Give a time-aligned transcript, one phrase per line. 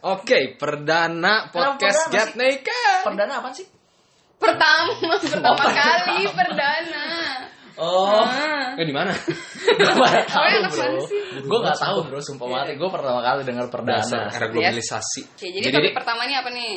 [0.00, 2.38] Oke, perdana podcast perdana Get?
[2.40, 2.98] Naked.
[3.04, 3.66] Perdana apa sih?
[4.40, 7.06] Pertama, pertama kali perdana.
[7.76, 8.24] Oh.
[8.24, 8.76] Ah.
[8.80, 9.12] Eh di mana?
[9.12, 10.80] Gue gak tahu Awalnya anak bro.
[10.84, 11.20] mana sih?
[11.44, 12.72] Gue gak tahu bro, sumpah mati.
[12.80, 14.00] Gue pertama kali dengar perdana.
[14.00, 15.22] Dasar era globalisasi.
[15.36, 16.72] Oke, jadi, topik pertama ini apa nih?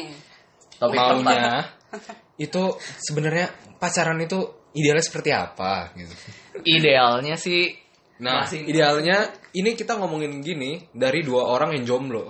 [0.79, 1.23] Topik pertama.
[1.23, 1.55] maunya
[2.45, 2.63] itu
[2.99, 3.47] sebenarnya
[3.79, 6.13] pacaran itu idealnya seperti apa gitu.
[6.67, 7.83] Idealnya sih
[8.23, 9.25] Nah, Masih- idealnya
[9.57, 12.29] ini kita ngomongin gini dari dua orang yang jomblo.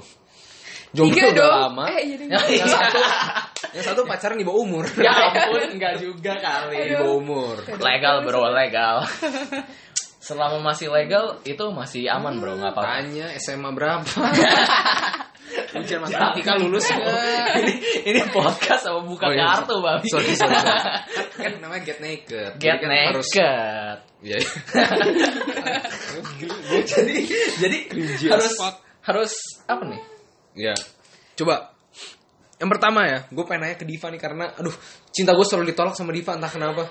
[0.94, 1.54] Jomblo Tiga udah dong.
[1.74, 1.84] lama.
[1.90, 3.00] Eh, jadi Yang satu,
[3.76, 4.86] yang satu pacaran di bawah umur.
[4.94, 6.78] ya ampun enggak juga kali.
[6.86, 7.56] di bawah umur.
[7.82, 9.02] Legal bro, legal.
[10.30, 13.04] Selama masih legal itu masih aman bro, nggak apa-apa.
[13.04, 14.06] Tanya SMA berapa?
[15.74, 17.14] Ujian matematika lulus nggak?
[17.58, 17.74] ini
[18.06, 19.58] ini podcast sama buka Oh, iya.
[19.58, 20.06] kartu babi.
[20.10, 20.82] Sorry, sorry, sorry.
[21.36, 22.58] Kan namanya get naked.
[22.58, 23.98] Get Jadi kan harus naked.
[24.24, 24.38] Iya.
[24.38, 24.48] iya.
[26.86, 27.16] jadi
[27.60, 27.78] jadi
[28.30, 28.54] harus
[29.04, 29.34] harus
[29.66, 30.02] apa nih?
[30.54, 30.74] Iya.
[31.34, 31.74] Coba
[32.58, 34.72] yang pertama ya, gue pengen nanya ke Diva nih karena aduh
[35.12, 36.84] cinta gue selalu ditolak sama Diva entah kenapa.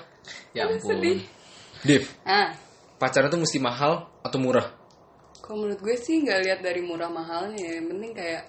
[0.53, 0.85] Ya ampun.
[0.85, 1.19] sedih.
[1.83, 2.55] Div, Ah,
[2.95, 4.71] pacaran tuh mesti mahal atau murah?
[5.43, 7.71] kalau menurut gue sih nggak lihat dari murah mahalnya ya.
[7.83, 8.43] Yang penting kayak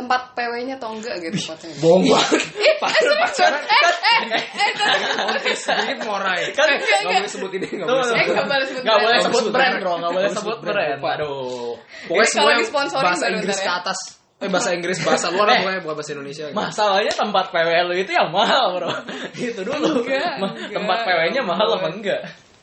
[0.00, 1.72] tempat PW-nya atau enggak gitu tempatnya.
[1.78, 2.40] Bohong banget.
[2.40, 3.84] Eh, pacaran eh,
[4.24, 6.40] eh, eh, kontes sedikit morai.
[6.52, 8.32] Kan- Eh, nggak boleh sebut ini, nggak boleh Tuh, eh, sebut.
[8.32, 9.24] nggak boleh sebut Nggak boleh brand.
[9.28, 10.98] sebut brand bro, nggak boleh sebut brand.
[11.04, 11.72] Aduh.
[12.08, 12.28] Pokoknya
[12.64, 13.80] semua bahasa baru Inggris ntar ke ya.
[13.84, 13.98] atas.
[14.40, 15.60] Eh bahasa Inggris bahasa luar lah Eh.
[15.60, 16.44] pokoknya bukan bahasa Indonesia.
[16.48, 16.56] gitu.
[16.56, 18.88] Masalahnya tempat PW lu itu yang mahal bro
[19.36, 20.72] Itu dulu Enggak, enggak.
[20.72, 22.20] Tempat PW-nya mahal apa enggak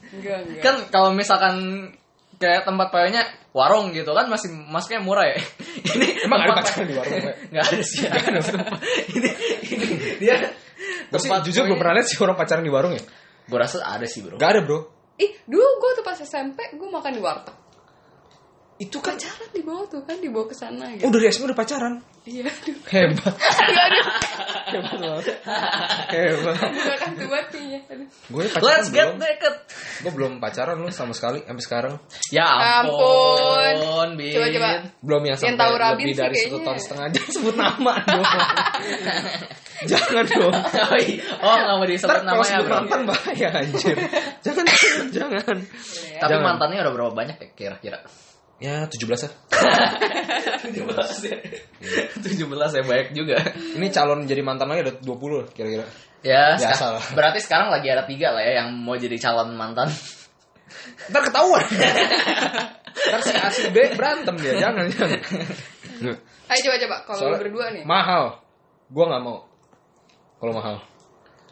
[0.09, 0.61] Enggak, enggak.
[0.65, 1.55] Kan kalau misalkan
[2.37, 5.37] Kayak tempat PW-nya warung gitu kan masih masuknya murah ya.
[5.97, 7.17] Ini Emang ada pacaran di warung?
[7.53, 8.05] Nggak ada sih.
[8.45, 8.79] sumpah.
[9.09, 9.29] ini
[9.73, 9.85] ini
[10.21, 10.35] dia
[11.09, 13.03] Gue sih tempat jujur belum pernah lihat sih orang pacaran di warung ya.
[13.47, 14.37] Gue rasa ada sih bro.
[14.37, 14.79] Gak ada bro.
[15.17, 17.55] Ih, dulu gue tuh pas SMP gue makan di warteg.
[18.77, 19.17] Itu kan.
[19.17, 21.09] Pacaran di bawah tuh kan dibawa ke sana Oh gitu.
[21.09, 21.93] dari SMA udah pacaran.
[22.23, 22.75] Iya, aduh.
[22.85, 23.35] Hebat.
[24.67, 25.25] Hebat banget.
[26.11, 26.57] Hebat.
[26.59, 27.79] Bukan kan tuh kayaknya.
[27.87, 28.07] Aduh.
[28.27, 29.17] Gue pacaran Let's get belum.
[29.17, 29.53] naked.
[30.03, 31.93] Gue belum pacaran lu sama sekali sampai sekarang.
[32.29, 32.45] Ya
[32.83, 33.73] Ampun.
[33.73, 34.35] ampun, Bin.
[34.35, 34.69] Coba, coba.
[34.99, 36.65] Belum yang Yang sampai tahu Rabin lebih sih dari satu kayaknya.
[36.67, 37.05] tahun setengah.
[37.09, 38.25] Jangan sebut nama dong.
[39.91, 40.53] Jangan dong.
[40.57, 41.21] Oh, iya.
[41.37, 42.75] oh nggak mau disebut namanya sebut bro.
[42.81, 43.95] mantan bahaya anjir.
[44.41, 45.57] Jangan, jangan, jangan.
[46.17, 46.41] Tapi Jangan.
[46.43, 47.99] mantannya udah berapa banyak ya kira-kira?
[48.57, 49.33] Ya 17 lah.
[50.65, 51.37] 17 ya.
[52.25, 53.37] 17 ya banyak juga.
[53.53, 55.05] Ini calon jadi mantan lagi ada 20
[55.37, 55.85] lah kira-kira.
[56.25, 57.03] Ya, Biasa lah.
[57.13, 59.93] berarti sekarang lagi ada tiga lah ya yang mau jadi calon mantan.
[61.13, 61.61] Ntar ketahuan.
[62.97, 64.57] Ntar si A si B berantem dia.
[64.57, 65.19] Jangan, jangan.
[66.49, 67.83] Ayo coba coba kalau Soalnya berdua nih.
[67.85, 68.41] Mahal.
[68.89, 69.37] Gua nggak mau.
[70.41, 70.75] Kalau mahal.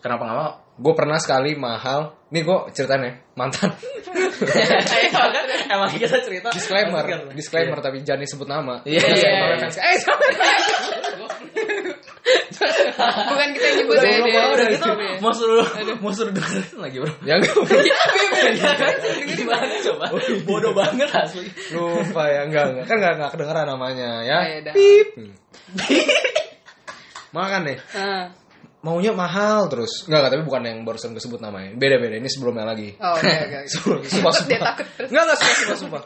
[0.01, 0.53] Kenapa nggak mau?
[0.75, 2.28] Gue pernah sekali mahal.
[2.36, 3.13] Nih gue ceritain ya.
[3.40, 3.72] Mantan.
[5.08, 5.31] Emang
[5.72, 7.03] emang kita cerita disclaimer.
[7.31, 8.84] Disclaimer tapi jangan disebut nama.
[8.84, 9.80] Iya, iya, yang iya.
[9.80, 9.97] Eh.
[13.06, 14.44] Bukan kita yang nyebut ya udah, dia.
[14.52, 14.91] Udah gitu
[15.22, 15.68] mau suruh
[16.02, 17.14] mau suruh dengerin lagi bro.
[17.30, 17.56] Ya enggak.
[19.31, 20.06] Gimana coba?
[20.44, 21.47] Bodoh banget asli.
[21.72, 22.47] Lupa ya.
[22.50, 22.85] Enggak, enggak.
[22.90, 24.38] Kan enggak, enggak kedengeran namanya ya.
[24.40, 24.74] Ah, udah.
[24.78, 25.08] Pip.
[27.35, 27.78] Makan nih.
[28.85, 30.06] Maunya mahal terus.
[30.06, 31.73] Enggak, enggak, tapi bukan yang barusan gue sebut namanya.
[31.73, 32.22] Beda-beda.
[32.22, 32.94] Ini sebelumnya lagi.
[33.01, 33.57] Oh, oke oke.
[33.66, 33.68] oke.
[34.13, 35.09] Sumpah, sumpah, terus.
[35.09, 36.03] Enggak, enggak, sumpah, sumpah, sumpah.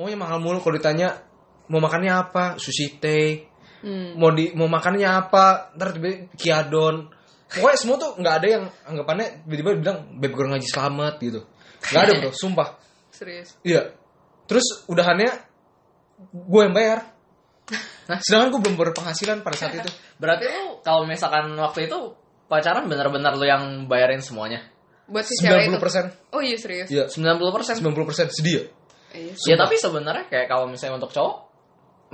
[0.00, 1.20] Maunya mahal mulu kalau ditanya
[1.68, 2.44] mau makannya apa?
[2.56, 3.44] Sushi teh.
[3.84, 4.16] Hmm.
[4.16, 5.76] Mau di mau makannya apa?
[5.76, 7.12] Ntar tiba kiadon.
[7.52, 11.40] Pokoknya semua tuh nggak ada yang anggapannya tiba-tiba bilang beb goreng ngaji selamat gitu.
[11.92, 12.68] Nggak ada bro, sumpah.
[13.12, 13.54] Serius.
[13.62, 13.94] Iya.
[14.48, 15.30] Terus udahannya
[16.32, 17.13] gue yang bayar.
[18.04, 19.88] Nah, sedangkan gue belum berpenghasilan pada saat itu.
[20.20, 22.12] Berarti lu kalau misalkan waktu itu
[22.44, 24.60] pacaran benar-benar lu yang bayarin semuanya.
[25.08, 25.80] Buat si cewek 90 itu.
[25.80, 26.04] persen.
[26.32, 26.88] Oh iya serius.
[26.92, 27.40] Iya, 90
[27.80, 28.64] 90 persen sedih ya.
[29.14, 29.32] Iya.
[29.48, 31.44] Ya tapi sebenarnya kayak kalau misalnya untuk cowok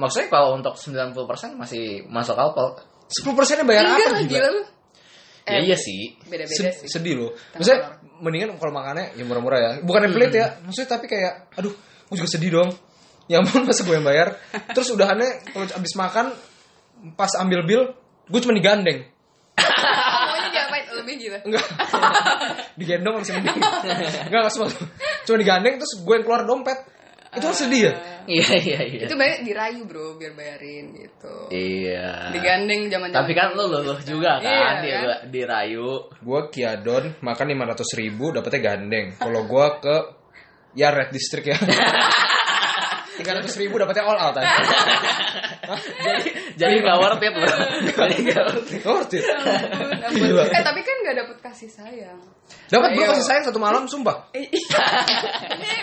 [0.00, 2.78] Maksudnya kalau untuk 90% masih masuk akal
[3.10, 4.48] 10 persennya bayar Enggak apa lah, gila?
[4.54, 4.62] lu.
[5.50, 6.86] Ya Eh, iya sih Beda-beda sih.
[6.86, 7.30] sedih loh.
[7.58, 8.22] Maksudnya tengah.
[8.22, 9.70] mendingan kalau makannya ya murah-murah ya.
[9.82, 10.46] Bukan yang pelit ya.
[10.62, 12.70] Maksudnya tapi kayak aduh, gue juga sedih dong.
[13.30, 14.34] Ya ampun masa gue yang bayar.
[14.74, 16.34] Terus udahannya kalau abis makan
[17.14, 17.82] pas ambil bill,
[18.26, 19.06] gue cuma digandeng.
[20.90, 21.38] Lebih gitu.
[21.46, 21.64] Enggak.
[22.76, 23.62] Digendong masih mending.
[23.62, 24.68] Enggak, enggak semua.
[25.24, 26.78] Cuma digandeng terus gue yang keluar dompet.
[27.30, 27.92] Itu kan sedih ya?
[28.26, 31.46] Iya iya iya Itu banyak dirayu bro biar bayarin gitu.
[31.54, 35.30] Iya Digandeng zaman Tapi kan lu luluh juga kan Iya, dia kan?
[35.30, 39.14] dirayu Gue kiadon makan 500 ribu dapetnya gandeng.
[39.14, 39.96] Kalau gue ke
[40.74, 41.58] ya red district ya.
[43.20, 44.48] 300 ribu dapetnya all out aja.
[45.70, 46.26] Jadi
[46.58, 47.46] jadi nggak worth it bro
[47.94, 48.46] Jadi nggak
[48.82, 49.22] worth it.
[50.10, 50.42] Gila.
[50.50, 52.18] Eh tapi kan gak dapet kasih sayang.
[52.66, 53.10] Dapat gue Ayo.
[53.14, 54.34] kasih sayang satu malam, sumpah.
[54.34, 54.82] Eh, iya.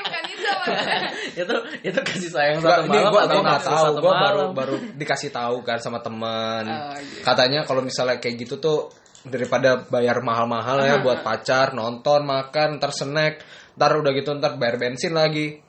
[0.04, 0.52] Bukan itu.
[1.48, 1.56] itu
[1.88, 4.76] itu kasih sayang Nggak, satu ini malam gua atau gua nggak tahu gua baru baru
[4.98, 8.92] dikasih tahu kan sama teman Oh, katanya kalau misalnya kayak gitu tuh
[9.28, 13.44] daripada bayar mahal-mahal ya buat pacar nonton makan ntar snack
[13.76, 15.67] ntar udah gitu ntar bayar bensin lagi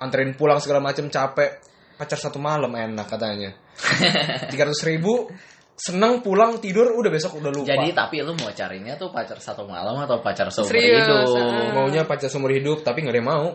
[0.00, 1.60] anterin pulang segala macem capek
[2.00, 3.52] pacar satu malam enak katanya
[4.52, 5.28] tiga ribu
[5.80, 9.64] seneng pulang tidur udah besok udah lupa Jadi tapi lu mau carinya tuh pacar satu
[9.64, 11.40] malam atau pacar seumur Serius, hidup?
[11.40, 11.72] ah.
[11.72, 13.48] maunya pacar seumur hidup tapi nggak ada yang mau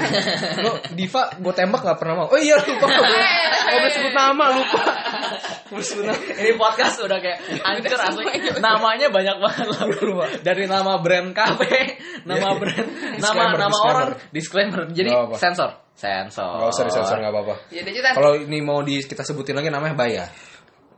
[0.68, 4.80] lo Diva gue tembak nggak pernah mau oh iya lupa nggak boleh sebut nama lupa
[4.84, 8.24] Nggak boleh sebut nama Ini podcast udah kayak hancur asli.
[8.60, 10.28] Namanya banyak banget loh.
[10.44, 11.96] Dari nama brand kafe,
[12.28, 12.60] nama Iya.
[12.60, 13.88] brand, nama Disclaimer, nama disclaimer.
[13.88, 14.80] orang, disclaimer.
[14.92, 15.10] Jadi
[15.40, 16.58] sensor, sensor.
[16.58, 17.82] nggak usah disensor nggak apa-apa Ya
[18.16, 20.28] kalau ini mau di kita sebutin lagi namanya bayar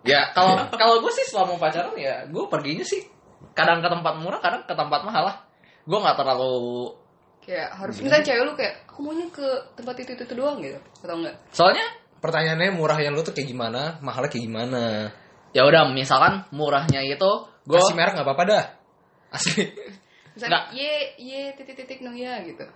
[0.05, 3.01] Ya kalau kalau gue sih selama pacaran ya gue perginya sih
[3.57, 5.37] kadang ke tempat murah, kadang ke tempat mahal lah.
[5.89, 6.93] Gue nggak terlalu
[7.45, 10.81] Kayak harus misalnya cewek lu kayak aku maunya ke tempat itu itu, doang gitu.
[11.05, 11.37] Atau enggak?
[11.53, 11.87] soalnya
[12.25, 15.13] pertanyaannya murahnya lu tuh kayak gimana mahalnya kayak gimana
[15.53, 17.31] ya udah misalkan murahnya itu
[17.69, 18.65] gue kasih merek nggak apa-apa dah
[19.29, 19.69] asli
[20.35, 22.67] Misalnya ye ye titik titik no ya gitu.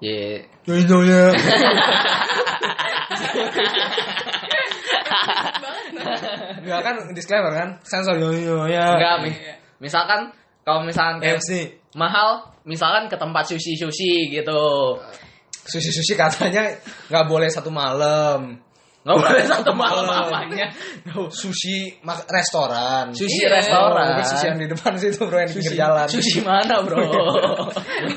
[0.00, 1.22] Ya Nyonya
[6.62, 9.40] Enggak kan disclaimer kan sensor nyonya enggak mi-
[9.80, 10.30] misalkan
[10.66, 11.50] kalau misalkan kayak MC
[11.94, 14.60] mahal misalkan ke tempat sushi sushi gitu
[15.66, 16.74] sushi sushi katanya
[17.08, 18.58] nggak boleh satu malam
[19.06, 20.66] nggak boleh satu malam apanya.
[21.30, 23.14] Sushi mak- restoran.
[23.14, 23.62] Sushi Iya.
[23.62, 24.18] restoran.
[24.18, 26.06] Bukan sushi yang di depan situ bro yang di pinggir jalan.
[26.10, 26.98] sushi mana bro?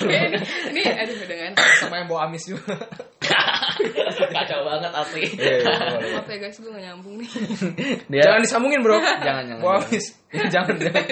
[0.10, 0.42] Ini,
[0.74, 2.74] ini aduh dengan sama yang bawa amis juga.
[4.34, 5.24] Kacau banget asli.
[5.38, 5.76] Iya, iya,
[6.18, 7.30] maaf ya guys gue gak nyambung nih.
[8.10, 8.98] dia jangan disambungin bro.
[9.00, 10.06] Jangan, jangan, bawa amis.
[10.30, 11.04] Ya, jangan jangan.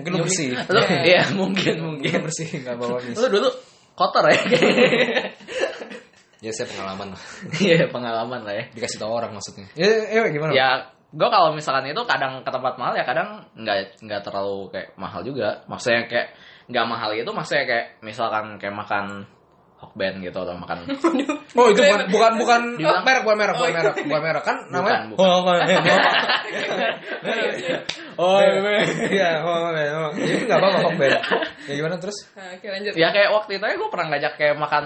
[0.00, 0.48] Mungkin lu bersih.
[0.56, 1.76] Lu iya mungkin mungkin.
[2.02, 2.18] mungkin.
[2.26, 3.16] Bersih nggak bawa amis.
[3.20, 3.48] Lu dulu
[3.92, 4.40] kotor ya
[6.42, 7.22] ya saya pengalaman lah.
[7.62, 8.64] Iya pengalaman lah ya.
[8.74, 9.70] Dikasih tahu orang maksudnya.
[9.78, 10.50] Ya, ya gimana?
[10.52, 10.68] Ya
[11.12, 15.22] gue kalau misalkan itu kadang ke tempat mahal ya kadang nggak nggak terlalu kayak mahal
[15.22, 15.62] juga.
[15.70, 16.34] Maksudnya kayak
[16.66, 19.30] nggak mahal itu maksudnya kayak misalkan kayak makan
[19.82, 20.86] hokben gitu atau makan
[21.58, 22.32] Oh itu bukan bukan
[22.78, 24.42] bukan merek bukan merek bukan merek bukan merek.
[24.46, 24.98] Kan namanya?
[25.10, 25.22] bukan.
[25.22, 25.58] Oh, bukan.
[28.20, 28.38] Oh,
[29.08, 30.10] iya, oh, oh, oh.
[30.12, 31.12] Jadi nggak apa-apa kok Ben.
[31.62, 32.16] Ya gimana terus?
[32.34, 32.92] Nah, oke lanjut.
[32.98, 34.84] ya kayak waktu itu aja gue pernah ngajak kayak makan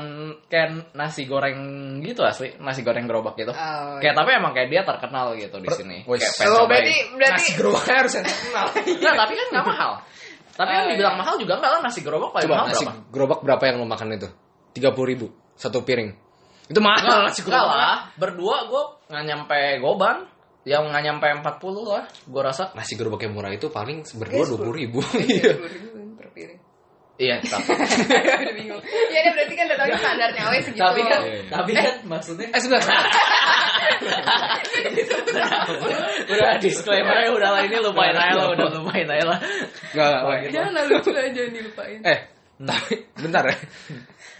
[0.52, 1.58] kayak nasi goreng
[2.05, 5.69] gitu asli nasi goreng gerobak gitu Oh, kayak tapi emang kayak dia terkenal gitu di
[5.73, 8.67] sini kayak Oh, berarti berarti Nasi gerobaknya harus yang terkenal.
[8.76, 9.93] Nggak, tapi kan nggak mahal
[10.56, 11.20] tapi kan dibilang iya.
[11.20, 13.87] mahal juga enggak lah nasi gerobak paling Coba mahal nasi berapa gerobak berapa yang lo
[13.87, 14.28] makan itu?
[14.73, 16.11] Tiga puluh ribu satu piring.
[16.73, 17.76] Itu mahal nasi Enggak gerobak.
[17.76, 18.82] lah, berdua gue
[19.12, 20.17] nggak nyampe goban,
[20.67, 21.27] yang nggak nyampe
[21.63, 22.75] 40 lah, gue rasa.
[22.75, 24.99] Nasi gerobak yang murah itu paling berdua dua puluh ribu.
[25.17, 26.61] Iya, 20.000 per piring.
[27.17, 28.83] Iya, tapi, Udah bingung.
[29.09, 30.83] Ya udah berarti kan udah tahu standarnya awalnya segitu.
[30.83, 31.45] tapi kan, Iya, iya.
[31.49, 32.99] tapi kan maksudnya Eh sebentar.
[36.29, 39.39] udah disclaimer udah lah ini lupain aja lah, udah lupain aja lah.
[39.95, 40.51] Enggak enggak.
[40.53, 41.99] Jangan lucu aja dilupain.
[42.05, 42.19] Eh,
[42.59, 43.57] tapi bentar ya.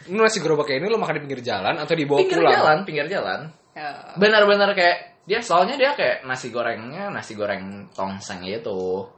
[0.06, 2.52] Ini nasi gerobak kayak ini lo makan di pinggir jalan atau dibawa Pinggir pulang?
[2.55, 3.40] jalan, pinggir jalan.
[3.72, 3.88] Ya.
[4.17, 9.11] Benar-benar kayak dia soalnya dia kayak nasi gorengnya nasi goreng tongseng gitu.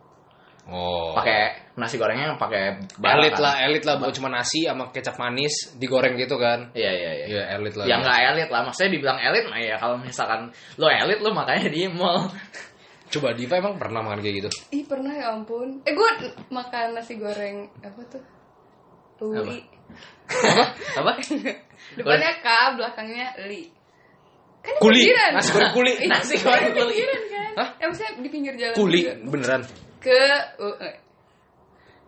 [0.68, 1.16] Oh.
[1.16, 3.40] Pakai nasi gorengnya yang pakai elit kan.
[3.40, 6.68] lah, elit lah bukan cuma nasi sama kecap manis digoreng gitu kan.
[6.76, 7.26] Iya iya iya.
[7.28, 7.84] Iya, elit lah.
[7.88, 11.72] Ya nggak elit lah, maksudnya dibilang elit mah ya kalau misalkan lo elit lo makanya
[11.72, 12.28] di mall.
[13.12, 14.50] Coba Diva emang pernah makan kayak gitu?
[14.68, 15.80] Ih pernah ya ampun.
[15.88, 16.10] Eh gue
[16.52, 18.20] makan nasi goreng apa tuh?
[19.24, 19.64] Uli.
[20.92, 21.16] Apa?
[21.96, 23.77] Depannya K, belakangnya Li.
[24.58, 25.30] Kan Kuli, pinggiran.
[25.38, 25.92] nasi goreng kuli.
[26.02, 26.94] Ih, Nasi goreng kuli.
[26.98, 27.50] pinggiran kan?
[27.58, 27.68] Hah?
[27.78, 29.14] Eh maksudnya di pinggir jalan Kuli, juga.
[29.30, 29.60] beneran.
[29.98, 30.20] Ke
[30.58, 30.96] uh, eh.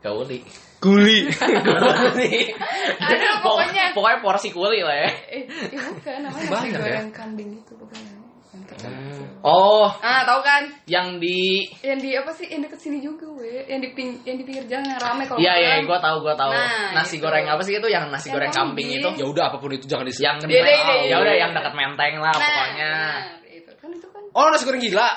[0.00, 0.38] Kauli.
[0.80, 1.18] Kuli.
[1.28, 2.32] Kuli.
[3.04, 3.84] Ada pokoknya.
[3.92, 5.10] Pokoknya porsi kuli lah ya.
[5.28, 6.78] Eh, eh bukan namanya nasi ya?
[6.80, 8.14] goreng kambing gitu pokoknya.
[8.50, 9.29] Yang terkenal.
[9.42, 10.62] Oh, Ah, tahu kan?
[10.84, 12.44] yang di Yang di apa sih?
[12.46, 13.64] Yang deket sini juga, we.
[13.64, 16.34] Yang di ping, yang di pinggir jalan yang rame kalau Iya iya, gue tahu gue
[16.34, 16.52] tahu.
[16.52, 17.24] Nah, nasi gitu.
[17.24, 17.86] goreng apa sih itu?
[17.86, 19.00] Yang nasi Yang goreng kambing, kambing.
[19.00, 19.08] itu.
[19.16, 20.22] ya udah apa pun itu jangan disebut.
[20.22, 22.92] Yang Kan di Iya, iya, iya, ya udah yang dekat menteng lah Nah, pokoknya.
[22.92, 24.22] nah, itu kan itu kan.
[24.30, 25.08] Oh, nasi goreng gila.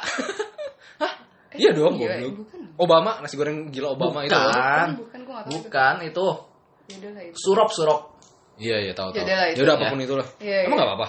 [1.02, 1.14] Hah?
[1.54, 2.34] Iya dong, Iya, goblok.
[2.40, 2.60] bukan.
[2.76, 4.32] Obama, nasi goreng gila Obama itu.
[4.32, 4.48] Bukan.
[4.48, 5.52] Bukan, bukan, gua tahu.
[5.60, 6.28] Bukan itu
[6.84, 7.36] Ya udah lah itu.
[7.38, 8.00] surup surup.
[8.56, 9.20] Iya, iya, tahu tahu.
[9.20, 9.58] Yaudah lah, itu.
[9.58, 10.28] Ya udah apa pun itulah.
[10.38, 11.08] Iya, Emang enggak apa-apa?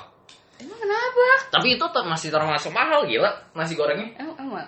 [0.64, 1.25] Emang kenapa?
[1.52, 4.16] Tapi itu ter- masih termasuk mahal gila nasi gorengnya.
[4.16, 4.66] Emang emang.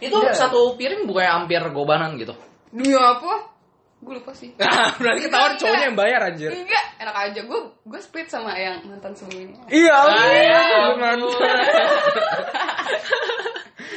[0.00, 0.32] Itu Iya.
[0.32, 2.32] satu piring bukannya hampir gobanan gitu.
[2.72, 3.52] Demi apa?
[4.00, 4.52] Gue lupa sih.
[5.00, 6.50] Berarti ketahuan cowoknya yang bayar anjir.
[6.50, 7.40] Enggak, enak aja.
[7.44, 9.64] Gue gue split sama yang mantan sebelumnya.
[9.68, 9.96] Iya,
[10.32, 10.60] ya
[10.92, 11.18] beneran.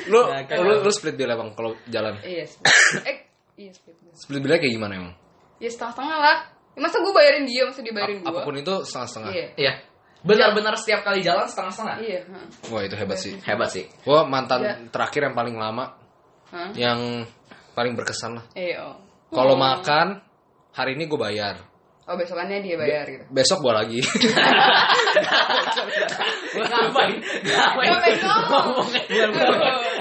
[0.07, 0.63] Lu, Ya, kan.
[0.63, 2.15] lu, lu split bill emang kalau jalan.
[2.23, 2.71] Iya, split.
[3.11, 3.17] eh,
[3.59, 3.95] iya split.
[4.15, 5.13] Split billnya kayak gimana emang?
[5.59, 6.37] Ya setengah-setengah lah.
[6.71, 8.29] Ya, masa gue bayarin dia, masa dia bayarin gue?
[8.31, 9.31] Apa pun itu setengah-setengah.
[9.35, 9.45] Iya.
[9.59, 9.73] Iya.
[10.27, 11.97] Benar-benar setiap kali jalan setengah-setengah.
[12.03, 12.21] Iya.
[12.67, 13.33] Wah itu hebat sih.
[13.41, 13.87] Hebat sih.
[14.03, 14.75] Gua mantan Iya.
[14.91, 15.95] terakhir yang paling lama,
[16.51, 16.75] Hah?
[16.75, 17.23] yang
[17.71, 18.45] paling berkesan lah.
[18.53, 18.91] Iya.
[18.91, 18.97] oh.
[19.31, 19.59] Kalau Oh.
[19.59, 20.19] makan
[20.75, 21.55] hari ini gue bayar.
[22.07, 23.23] Oh besokannya dia bayar gitu.
[23.27, 23.99] Besok gue lagi.
[26.55, 27.15] Ngapain?
[27.43, 27.91] Ngapain?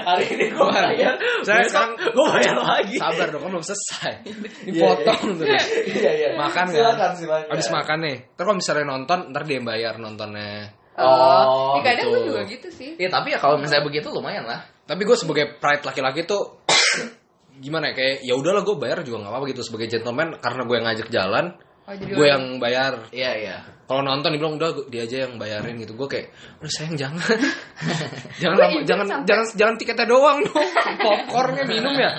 [0.07, 1.13] Hari ini gue bayar.
[1.43, 2.95] Saya sekarang- gue bayar lagi.
[2.95, 4.13] Sabar dong, kan belum selesai.
[4.71, 5.63] Dipotong terus.
[5.83, 6.29] Iya iya.
[6.39, 6.75] Makan kan?
[6.75, 7.51] Silakan silakan.
[7.51, 8.17] Abis makan nih.
[8.33, 10.51] Terus kalau misalnya nonton, ntar dia yang bayar nontonnya.
[10.97, 12.29] Oh, Oh, ya, kadang gue gitu.
[12.33, 12.89] juga gitu sih.
[12.97, 14.65] Iya tapi ya kalau misalnya begitu lumayan lah.
[14.87, 16.63] Tapi gue sebagai pride laki-laki tuh
[17.63, 20.73] gimana ya kayak ya udahlah gue bayar juga nggak apa-apa gitu sebagai gentleman karena gue
[20.73, 21.45] yang ngajak jalan
[21.87, 22.99] Oh, gue yang bayar.
[23.09, 23.57] Iya iya.
[23.87, 25.95] kalau nonton dibilang udah gua- dia aja yang bayarin gitu.
[25.95, 26.27] Gue kayak
[26.59, 27.23] udah sayang jangan.
[28.43, 30.67] Jangan lama- jangan sampai- jangan jangan tiketnya doang dong.
[31.07, 32.11] Popcornnya minum ya.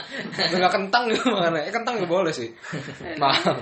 [0.48, 2.48] Udah nggak kentang gitu makanya eh kentang nggak boleh sih.
[3.22, 3.60] Mahal.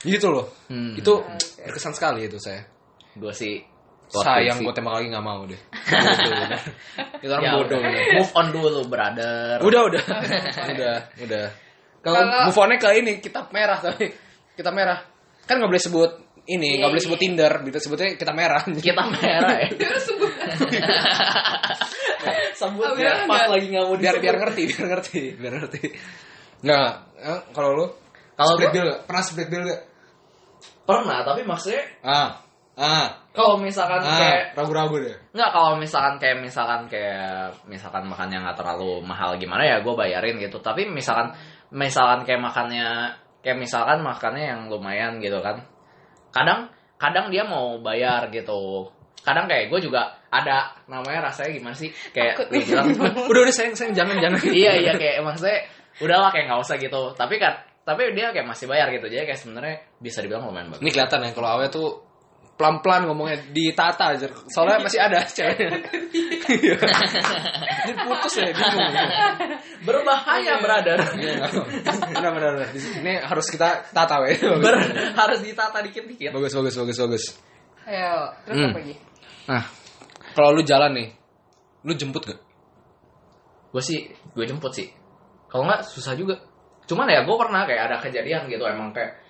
[0.00, 0.48] Gitu loh.
[0.66, 0.96] Hmm.
[0.96, 1.12] itu
[1.60, 2.64] berkesan sekali itu saya.
[3.12, 3.60] Gue sih
[4.06, 5.60] sayang gue tembak lagi nggak mau deh.
[7.20, 7.78] Itu orang Ya bodoh udah.
[7.84, 8.04] bener.
[8.16, 9.56] Move on dulu, brother.
[9.60, 10.02] udah udah.
[10.70, 11.46] Udah udah.
[12.00, 14.08] Kalau Kalau- move on-nya ke ini kitab merah tapi.
[14.54, 15.00] Kitab merah
[15.44, 16.10] kan nggak boleh sebut
[16.44, 17.24] ini nggak Iya, boleh sebut iya.
[17.24, 17.78] Tinder gitu.
[17.80, 18.62] Sebutnya kita merah.
[18.84, 19.68] Kita merah ya.
[20.00, 20.32] Sebut.
[22.64, 25.80] Oh, ya, pas lagi nggak mau biar biar ngerti biar ngerti biar ngerti.
[26.64, 26.88] Nggak
[27.20, 27.86] eh, kalau lu?
[28.40, 29.82] Kalau split bill pernah split bill gak
[30.88, 32.40] Pernah, tapi maksudnya ah
[32.80, 33.08] ah.
[33.36, 35.18] Kalau misalkan kayak ah ragu-ragu deh.
[35.36, 40.40] Nggak, kalau misalkan kayak misalkan kayak misalkan makannya nggak terlalu mahal gimana ya gue bayarin
[40.40, 40.56] gitu.
[40.64, 41.36] Tapi misalkan
[41.68, 43.12] misalkan kayak makannya
[43.44, 45.60] kayak misalkan makannya yang lumayan gitu kan.
[46.32, 48.88] Kadang kadang dia mau bayar gitu.
[49.20, 52.90] Kadang kayak gue juga ada namanya rasanya gimana sih kayak bilang
[53.30, 55.68] udah udah sayang sayang jangan jangan iya iya kayak maksudnya
[56.00, 57.12] udahlah kayak nggak usah gitu.
[57.12, 59.06] Tapi kan tapi dia kayak masih bayar gitu.
[59.12, 60.80] Jadi kayak sebenarnya bisa dibilang lumayan bagus.
[60.80, 61.88] ini kelihatan ya kalau awe tuh
[62.54, 65.74] pelan-pelan ngomongnya ditata aja soalnya masih ada ceweknya
[66.44, 66.76] Iya.
[67.84, 68.94] ini putus ya bingung
[69.82, 70.96] Berbahaya, brother.
[71.14, 72.08] Iya, nggak apa-apa.
[72.08, 72.68] benar benar benar.
[72.70, 74.32] Di sini- ini harus kita tata we
[74.64, 74.80] Ber-
[75.12, 76.30] harus ditata dikit-dikit.
[76.30, 77.24] bagus bagus bagus bagus
[77.84, 78.70] Ayo, terus Hmm.
[78.70, 78.94] apa lagi?
[79.44, 79.64] nah
[80.32, 81.08] kalau lu jalan nih
[81.84, 82.40] lu jemput gak
[83.68, 84.00] gue sih
[84.32, 84.88] gue jemput sih
[85.46, 86.40] kalau nggak susah juga
[86.84, 89.20] cuman ya gue pernah kayak ada kejadian gitu emang kayak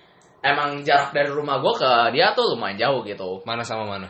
[0.45, 4.09] emang jarak dari rumah gue ke dia tuh lumayan jauh gitu mana sama mana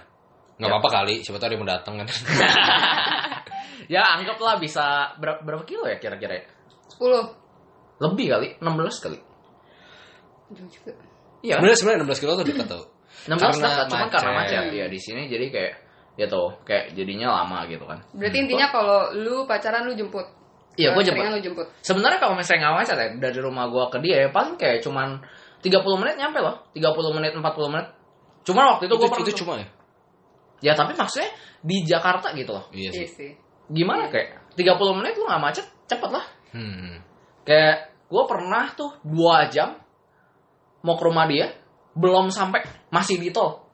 [0.56, 0.72] nggak Ya.
[0.72, 2.08] apa-apa kali siapa tahu dia mau datang kan
[3.94, 6.46] ya anggaplah bisa berapa, berapa kilo ya kira-kira ya?
[6.98, 8.04] 10.
[8.04, 9.20] lebih kali 16 kali
[10.46, 10.92] Jauh juga.
[11.42, 12.84] iya sebenarnya sebenarnya 16 kilo tuh dekat tau
[13.26, 14.56] 16 karena dekat cuman karena macet.
[14.62, 15.74] macet ya di sini jadi kayak
[16.16, 20.24] gitu kayak jadinya lama gitu kan Berarti intinya kalau lu pacaran lu jemput.
[20.76, 21.20] Iya, gua jemput.
[21.24, 21.68] Seringan lu jemput.
[21.84, 25.20] sebenarnya kalau misalnya nggak macet ya dari rumah gue ke dia ya paling kayak cuman
[25.66, 27.88] 30 menit nyampe loh 30 menit 40 menit
[28.46, 29.68] cuman waktu itu itu, gue itu, cuma ya
[30.64, 31.30] Ya tapi maksudnya
[31.60, 32.66] di Jakarta gitu loh.
[32.72, 33.32] iya Iya sih sih.
[33.68, 36.26] Gimana kayak 30 menit lu gak macet, cepet lah.
[36.56, 37.02] hmm.
[37.46, 39.78] Kayak gue pernah tuh 2 jam
[40.86, 41.50] mau ke rumah dia,
[41.98, 42.62] belum sampai
[42.94, 43.66] masih di tol.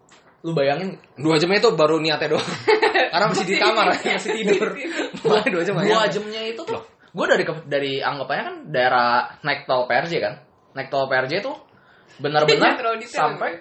[0.41, 2.49] Lu bayangin dua jamnya itu baru niatnya doang
[3.13, 4.73] karena masih di kamar masih tidur
[5.53, 6.17] dua jam dua nyampe.
[6.17, 6.81] jamnya itu tuh
[7.13, 10.41] gue dari dari anggapannya kan daerah naik tol PRJ kan.
[10.73, 11.53] Naik tol PRJ tuh
[12.19, 12.75] benar-benar
[13.07, 13.51] sampai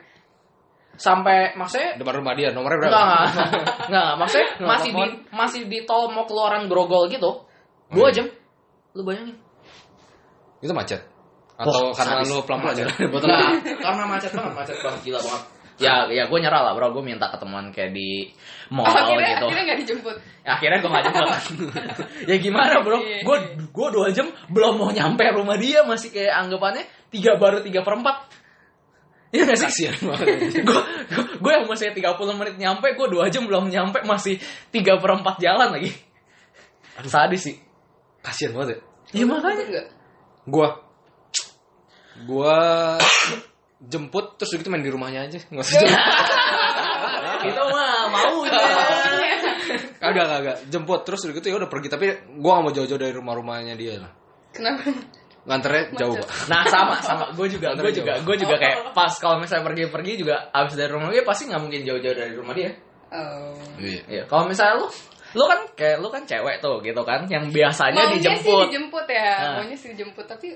[0.97, 3.49] sampai maksudnya depan rumah dia nomornya berapa Enggak, enggak,
[3.88, 7.47] enggak, maksudnya masih di masih di tol mau keluaran Grogol gitu.
[7.90, 8.16] Dua Hmm.
[8.16, 8.26] jam.
[8.95, 9.37] Lu bayangin.
[10.61, 11.00] itu macet
[11.57, 15.42] atau Wah, karena lu pelan-pelan jalan botol Enggak, karena macet banget, macet banget gila banget.
[15.80, 18.28] Ya, ya gue nyerah lah bro, gue minta ketemuan kayak di
[18.69, 19.47] mall akhirnya gitu.
[19.49, 20.16] akhirnya nggak dijemput.
[20.45, 21.28] Akhirnya gue gak jemput.
[22.28, 23.25] ya gimana bro, Iya.
[23.25, 23.37] gue
[23.73, 28.28] gue dua jam belum mau nyampe rumah dia masih kayak anggapannya tiga baru tiga perempat.
[29.31, 29.67] Iya gak sih?
[29.71, 30.27] kasihan banget.
[30.69, 30.83] Gue
[31.39, 34.43] gue yang masih 30 menit nyampe gue dua jam belum nyampe masih
[34.75, 35.95] tiga perempat jalan lagi.
[37.07, 37.57] Sadis sih.
[38.21, 38.79] Kasihan banget ya.
[39.23, 39.87] Ya makanya.
[40.45, 40.69] Gua.
[42.29, 42.59] Gua
[43.81, 45.39] jemput terus gitu main di rumahnya aja.
[45.49, 46.05] Nggak usah jemput.
[47.49, 48.61] Itu mah mau Iya.
[50.03, 50.57] kagak kagak.
[50.69, 51.89] Jemput terus udah gitu ya udah pergi.
[51.89, 52.05] Tapi
[52.37, 54.13] gua gak mau jauh-jauh dari rumah-rumahnya dia lah.
[54.53, 54.91] Kenapa?
[55.40, 59.40] Nganternya jauh pak nah sama sama gue juga gue juga gue juga kayak pas kalau
[59.40, 62.70] misalnya pergi-pergi juga abis dari rumah dia pasti nggak mungkin jauh-jauh dari rumah dia
[63.11, 63.50] Oh.
[63.82, 64.23] iya Iya.
[64.25, 64.87] kalau misalnya lu
[65.30, 69.06] lu kan kayak lu kan cewek tuh gitu kan yang biasanya Maunya sih dijemput dijemput
[69.06, 69.30] ya.
[69.35, 69.52] Nah.
[69.59, 70.47] Maunya sih dijemput tapi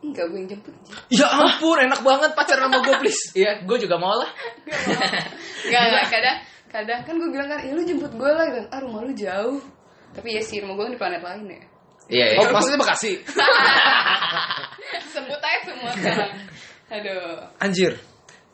[0.00, 0.74] enggak gue yang jemput.
[1.08, 4.28] ya ampun enak banget pacaran sama gua please iya gue juga mau lah
[5.64, 6.36] Enggak, enggak, kadang
[6.68, 9.62] kadang kan gue bilang kan, "Ya lu jemput gue lah." Kan, "Ah, rumah lu jauh."
[10.12, 11.62] Tapi ya sih rumah gue kan di planet lain ya.
[12.12, 13.12] Iya iya oh maksudnya bekasi
[15.14, 16.32] Sebut aja semua sekarang.
[16.90, 17.38] Aduh.
[17.62, 17.94] anjir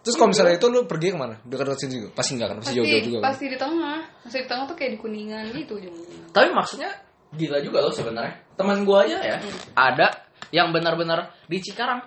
[0.01, 1.37] Terus kalau misalnya itu lu pergi ke mana?
[1.45, 2.09] Dekat-dekat sini juga?
[2.17, 2.57] Pasti enggak kan?
[2.57, 3.25] Pasti pasti jauh-jauh juga kan?
[3.29, 6.91] pasti di tengah pasti di tengah tuh kayak di kuningan gitu ujung-ujungnya Tapi maksudnya
[7.37, 8.35] gila juga loh sebenarnya.
[8.57, 9.37] Teman gua aja ya,
[9.77, 10.09] ada
[10.51, 12.01] yang benar-benar di Cikarang.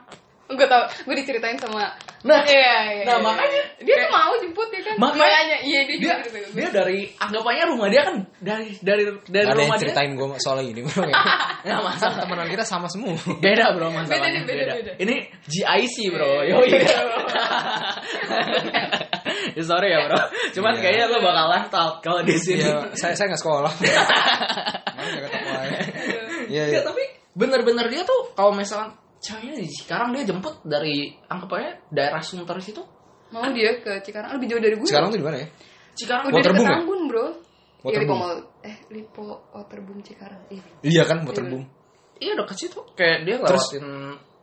[0.53, 3.15] gue tau gue diceritain sama Nah, iya, iya, nah, iya.
[3.19, 6.55] makanya dia tuh kayak- mau jemput ya kan Makanya iya dia dia juga gue.
[6.55, 9.83] dia dari anggapannya rumah dia kan dari dari dari Ada yang rumah dia.
[9.83, 11.03] ceritain gue soal ini bro.
[11.67, 12.15] Nggak masalah.
[12.23, 13.11] Temenan kita sama semua.
[13.37, 14.39] Beda bro masalahnya.
[14.41, 14.91] Beda, beda, beda.
[14.97, 15.15] Ini
[15.45, 16.29] GIC bro.
[16.41, 16.55] Iya.
[16.55, 16.79] Yo iya.
[19.53, 20.19] Ya, Sorry ya bro.
[20.55, 20.81] Cuman Iya.
[20.81, 22.63] kayaknya lo bakal out kalau di sini.
[22.63, 23.71] Iya, saya saya nggak sekolah.
[24.97, 25.79] Mana toko aja.
[26.47, 26.75] Iya, iya.
[26.79, 27.03] Ya, tapi
[27.33, 32.83] bener-bener dia tuh kalau misalkan ceweknya di Cikarang dia jemput dari anggapannya daerah Sunter situ.
[33.31, 35.47] mau dia ke Cikarang lebih jauh dari gue Sekarang tuh di mana ya?
[35.95, 36.77] Cikarang udah Waterboom deket ya?
[36.77, 38.15] Tambun bro Iya, Waterboom.
[38.15, 38.37] Lipo Mall.
[38.61, 41.63] eh Lipo Waterboom Cikarang iya Iya kan, waterboom.
[42.15, 42.79] iya dekat situ.
[42.93, 43.65] Kayak dia Terus?
[43.73, 43.85] lewatin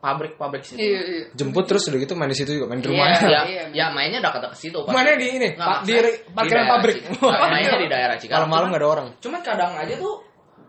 [0.01, 0.77] pabrik-pabrik situ.
[0.77, 2.91] iya iya Jemput terus udah gitu main di situ juga, main di Iya.
[2.91, 3.07] rumah.
[3.21, 4.77] Ya, Iya, ya mainnya dekat-dekat situ.
[4.81, 4.93] pasti.
[4.93, 5.49] Mana di ini?
[5.53, 5.93] Nggak, Pak, di
[6.33, 6.97] parkiran pabrik.
[7.21, 8.49] Mainnya di daerah Cikarang.
[8.49, 9.07] Malam-malam nggak ada orang.
[9.17, 10.15] Cuman kadang aja tuh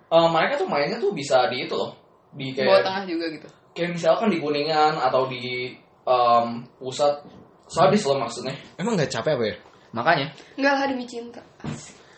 [0.06, 1.96] eh, mereka tuh mainnya tuh bisa di itu loh.
[2.32, 5.72] Di bawah kayak tengah juga gitu kayak misalkan di Kuningan atau di
[6.04, 6.46] em,
[6.78, 7.24] pusat
[7.66, 8.52] sadis loh maksudnya.
[8.76, 9.56] Emang nggak capek apa ya?
[9.92, 10.26] Makanya.
[10.56, 11.40] enggak lah demi cinta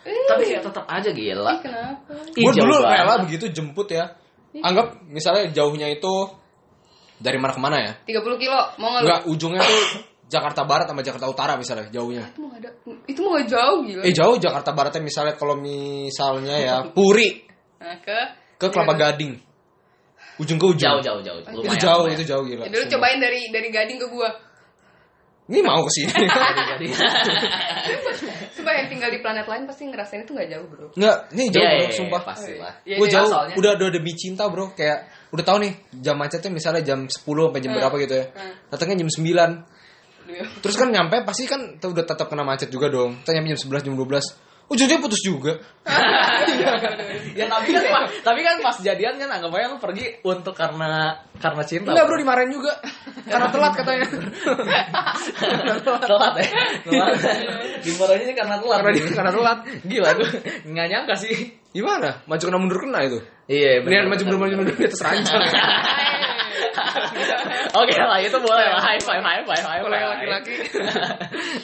[0.04, 1.52] Tapi kayak tetap aja gila.
[1.56, 2.92] ih, kenapa Gue dulu banget.
[3.02, 4.04] rela begitu jemput ya.
[4.54, 6.12] Anggap misalnya jauhnya itu
[7.18, 7.92] dari mana ke mana ya?
[8.06, 9.06] 30 kilo mau nggak lu?
[9.08, 9.82] Enggak, ujungnya tuh
[10.25, 12.25] Jakarta Barat sama Jakarta Utara misalnya jauhnya.
[12.30, 12.70] itu mau ada
[13.06, 17.44] itu mau nggak jauh gila Eh jauh Jakarta Baratnya misalnya kalau misalnya ya Puri
[17.80, 18.18] nah, ke
[18.61, 19.34] ke Kelapa Gading.
[20.37, 20.83] Ujung ke ujung.
[20.83, 21.38] Jauh jauh jauh.
[21.38, 22.17] Itu Lumayan, jauh, lumayan.
[22.19, 22.62] itu jauh gila.
[22.64, 24.31] ya, dulu cobain dari dari Gading ke gua
[25.45, 26.09] Ini mau ke sini.
[26.25, 26.88] Jadi-
[28.57, 31.61] Coba yang tinggal di planet lain pasti ngerasain itu nggak jauh bro Enggak, ini jauh
[31.61, 32.23] Iya, bro, iya, iya, sumpah.
[32.25, 32.75] pasti lah.
[32.83, 33.14] Iya, gue iya.
[33.14, 34.99] jauh, Soalnya- udah udah demi cinta bro, kayak
[35.31, 37.12] udah tahu nih jam macetnya misalnya jam 10
[37.45, 37.79] sampai jam Hmm.
[37.79, 38.26] berapa gitu ya.
[38.33, 38.53] Hmm.
[38.73, 39.50] Datangnya jam 9.
[40.25, 40.45] Iya.
[40.64, 43.21] Terus kan nyampe pasti kan tuh udah tetap kena macet juga dong.
[43.21, 44.25] Kita nyampe jam 11 jam 12.
[44.64, 45.61] Ujungnya putus juga.
[47.38, 51.62] ya tapi kan pas, tapi kan pas jadian kan anggapannya lu pergi untuk karena karena
[51.68, 51.92] cinta.
[51.92, 52.72] Enggak bro dimarahin juga.
[53.29, 54.09] Karena telat katanya.
[56.09, 56.48] telat ya.
[56.81, 57.12] Telat.
[57.85, 58.79] Dimarahinnya karena telat.
[58.81, 59.59] karena karena telat.
[59.85, 60.29] Gila gue
[60.64, 61.37] nggak nyangka sih.
[61.77, 62.24] Gimana?
[62.24, 63.20] Maju kena mundur kena itu.
[63.44, 65.44] Iya, Mendingan maju mundur maju mundur di atas ranjang.
[67.85, 69.92] Oke lah itu boleh lah high five high five high five.
[69.92, 70.55] laki-laki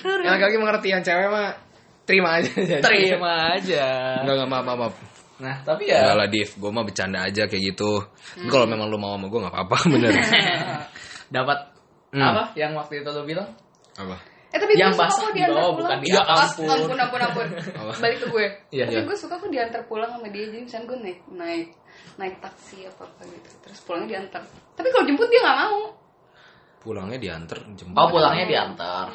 [0.04, 1.69] Yang laki-laki mengerti yang cewek mah
[2.10, 2.50] terima aja.
[2.90, 3.86] terima aja.
[4.26, 4.78] Enggak enggak maaf maaf.
[4.82, 4.94] maaf.
[5.40, 8.02] Nah tapi Enggak ya lah Div, gue mah bercanda aja kayak gitu.
[8.36, 10.12] Tapi Kalau memang lu mau sama gue nggak apa-apa bener.
[11.36, 11.58] dapat
[12.10, 12.26] Hmm.
[12.26, 13.46] apa yang waktu itu lu bilang?
[13.94, 14.18] apa?
[14.50, 15.78] Eh tapi Yang gue suka kok di diantar pulang.
[15.78, 17.48] bukan di Ya, ampun, ampun, ampun, ampun.
[18.02, 18.46] Balik ke gue.
[18.74, 19.06] Iya, tapi iya.
[19.06, 20.50] gue suka kok diantar pulang sama dia.
[20.50, 21.68] Jadi misalnya gue naik naik
[22.18, 23.50] naik taksi apa apa gitu.
[23.62, 24.42] Terus pulangnya diantar.
[24.74, 25.78] Tapi kalau jemput dia nggak mau.
[26.82, 27.94] Pulangnya diantar jemput.
[27.94, 29.06] Oh pulangnya diantar.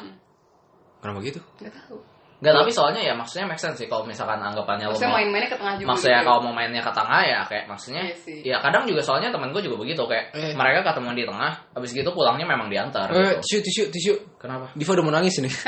[1.04, 1.40] Kenapa gitu?
[1.60, 1.98] Gak tahu.
[2.36, 5.56] Enggak tapi soalnya ya maksudnya make sense sih kalau misalkan anggapannya Maksudnya mau main-mainnya ke
[5.56, 5.88] tengah juga.
[5.88, 6.28] maksudnya gitu.
[6.28, 8.38] kalau mau mainnya ke tengah ya kayak maksudnya Iya sih.
[8.44, 10.52] ya kadang juga soalnya temen gue juga begitu kayak Eh.
[10.52, 13.42] mereka ketemu di tengah habis gitu pulangnya memang diantar Eh, gitu.
[13.42, 14.12] tisu, tisu, tisu.
[14.36, 15.48] kenapa Diva udah mau nangis ini.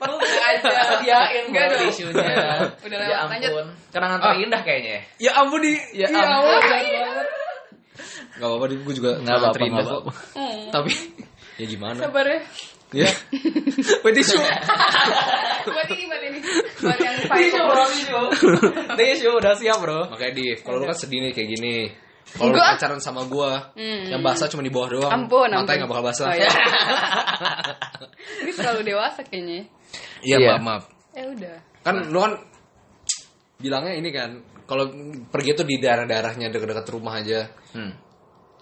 [0.00, 0.70] perlu aja.
[0.98, 1.80] sediain Enggak dong.
[1.88, 2.34] tisunya
[2.86, 3.50] Udah ya lewat, lanjut.
[3.50, 4.24] ampun kenangan Ah.
[4.34, 5.72] terindah kayaknya ya ampun di.
[5.94, 6.58] ya ampun
[8.34, 8.66] Gak apa-apa.
[8.74, 10.02] Gue juga Nggak apa-apa, kok.
[10.34, 10.66] Hmm.
[10.74, 10.90] Tapi
[11.62, 11.98] ya gimana?
[12.02, 12.38] Sabar ya.
[12.94, 13.10] Ya.
[14.06, 14.38] Wait, tisu.
[15.66, 16.38] buat ini, buat ini.
[16.78, 17.66] Buat yang tisu fight.
[17.66, 18.20] bro tisu
[19.02, 21.74] tisu udah siap bro Makanya Div, kalau lu kan sedih nih kayak gini.
[22.24, 24.08] Kalau pacaran sama gua, Hmm.
[24.08, 25.12] yang basah cuma di bawah doang.
[25.12, 25.66] Ampun, ampun.
[25.68, 26.24] Matanya gak bakal basah.
[26.24, 26.48] Oh, iya.
[28.42, 29.68] Ini terlalu dewasa kayaknya.
[30.24, 30.50] Iya, Iya.
[30.56, 30.84] maaf, maaf.
[31.12, 31.56] Ya udah.
[31.84, 32.32] Kan lu kan
[33.60, 34.30] bilangnya ini kan,
[34.64, 34.88] kalau
[35.28, 37.50] pergi tuh di daerah-daerahnya dekat-dekat rumah aja.
[37.76, 37.92] hmm.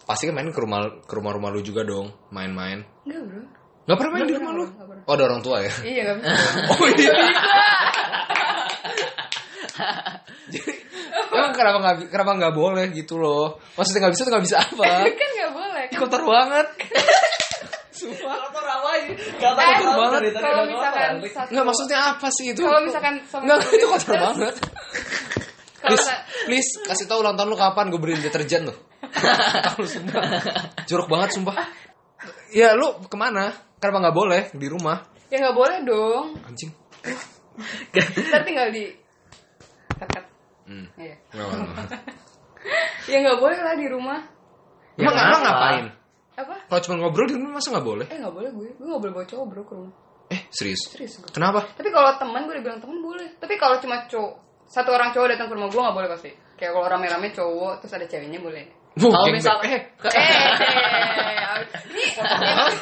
[0.03, 2.83] Pasti kan main ke rumah ke rumah-rumah lu juga dong, main-main.
[3.07, 3.43] Enggak, Bro.
[3.83, 4.65] Gak pernah main di rumah lu?
[5.03, 5.73] Oh, ada orang tua ya?
[5.83, 6.35] Iya, enggak bisa.
[6.79, 7.13] Oh iya.
[10.53, 10.73] Jadi,
[11.33, 13.59] emang kenapa nggak kenapa nggak boleh gitu loh?
[13.75, 14.91] Maksudnya nggak bisa tuh nggak bisa apa?
[15.21, 15.85] kan enggak boleh.
[15.91, 16.67] Ih, kotor banget.
[18.03, 18.91] kotor apa
[19.39, 22.63] kata Eh, kotor banget Kalau misalkan satu Nggak maksudnya apa sih itu?
[22.63, 24.55] Kalau misalkan satu itu kotor banget.
[25.83, 26.07] Please,
[26.47, 28.77] please kasih tahu ulang tahun lu kapan gue beliin deterjen tuh.
[29.67, 30.23] Tahu sumpah.
[30.87, 31.59] Jorok banget sumpah.
[32.53, 33.57] Ya lu ke mana?
[33.81, 35.09] Kenapa nggak boleh di rumah?
[35.33, 36.37] ya enggak boleh dong.
[36.45, 36.69] Anjing.
[38.29, 38.85] Ntar tinggal di
[39.97, 40.25] Kat-kat.
[40.69, 40.87] Hmm.
[41.01, 41.17] Iya.
[41.33, 42.01] Nggak, nggak, nggak.
[43.09, 44.21] Ya enggak boleh lah di rumah.
[45.01, 45.87] Ya, Emang emang ngapain?
[46.37, 46.55] Apa?
[46.69, 48.07] Kalau cuma ngobrol di rumah masa nggak boleh?
[48.13, 48.69] Eh enggak boleh gue.
[48.77, 49.95] Gue enggak boleh bawa cowok, Bro, ke rumah.
[50.29, 50.83] Eh serius?
[50.93, 51.33] Serius gue.
[51.33, 51.65] Kenapa?
[51.73, 53.29] Tapi kalau teman gue dibilang teman boleh.
[53.41, 54.33] Tapi kalau cuma cowok
[54.69, 56.31] satu orang cowok datang ke rumah gue nggak boleh pasti.
[56.61, 58.65] Kayak kalau rame-rame cowok terus ada ceweknya boleh.
[58.93, 59.73] Kalau geng misal band.
[59.73, 60.27] eh, ke- Eh,
[61.89, 62.77] ini parah banget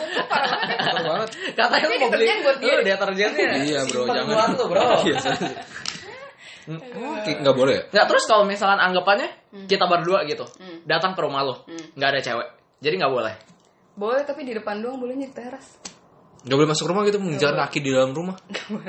[0.81, 1.29] parah banget.
[1.53, 2.73] katanya lu mau beli buat dia.
[2.73, 3.49] lu deterjennya.
[3.61, 4.49] Iya, bro, jangan.
[4.53, 4.83] lu, bro.
[5.07, 5.16] Iya,
[7.25, 7.83] kayak nggak boleh ya?
[7.90, 9.29] Nggak terus kalau misalkan anggapannya
[9.66, 10.85] kita berdua gitu, Hmm.
[10.85, 11.94] datang ke rumah lu, Hmm.
[11.94, 13.35] nggak ada cewek, jadi nggak boleh.
[13.92, 15.79] Boleh tapi di depan doang bolehnya di teras.
[16.40, 18.37] Nggak boleh masuk rumah gitu, mengejar kaki di dalam rumah.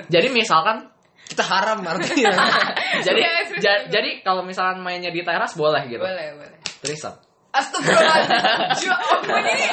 [0.08, 2.28] Jadi misalkan Kita haram artinya.
[3.08, 3.88] jadi Iya, serius.
[3.88, 6.04] jadi kalau misalkan mainnya di teras boleh gitu.
[6.04, 6.60] Boleh, boleh.
[6.82, 7.16] Trisam.
[7.52, 8.88] Astagfirullahaladzim.
[8.88, 9.68] Ya ampun ini.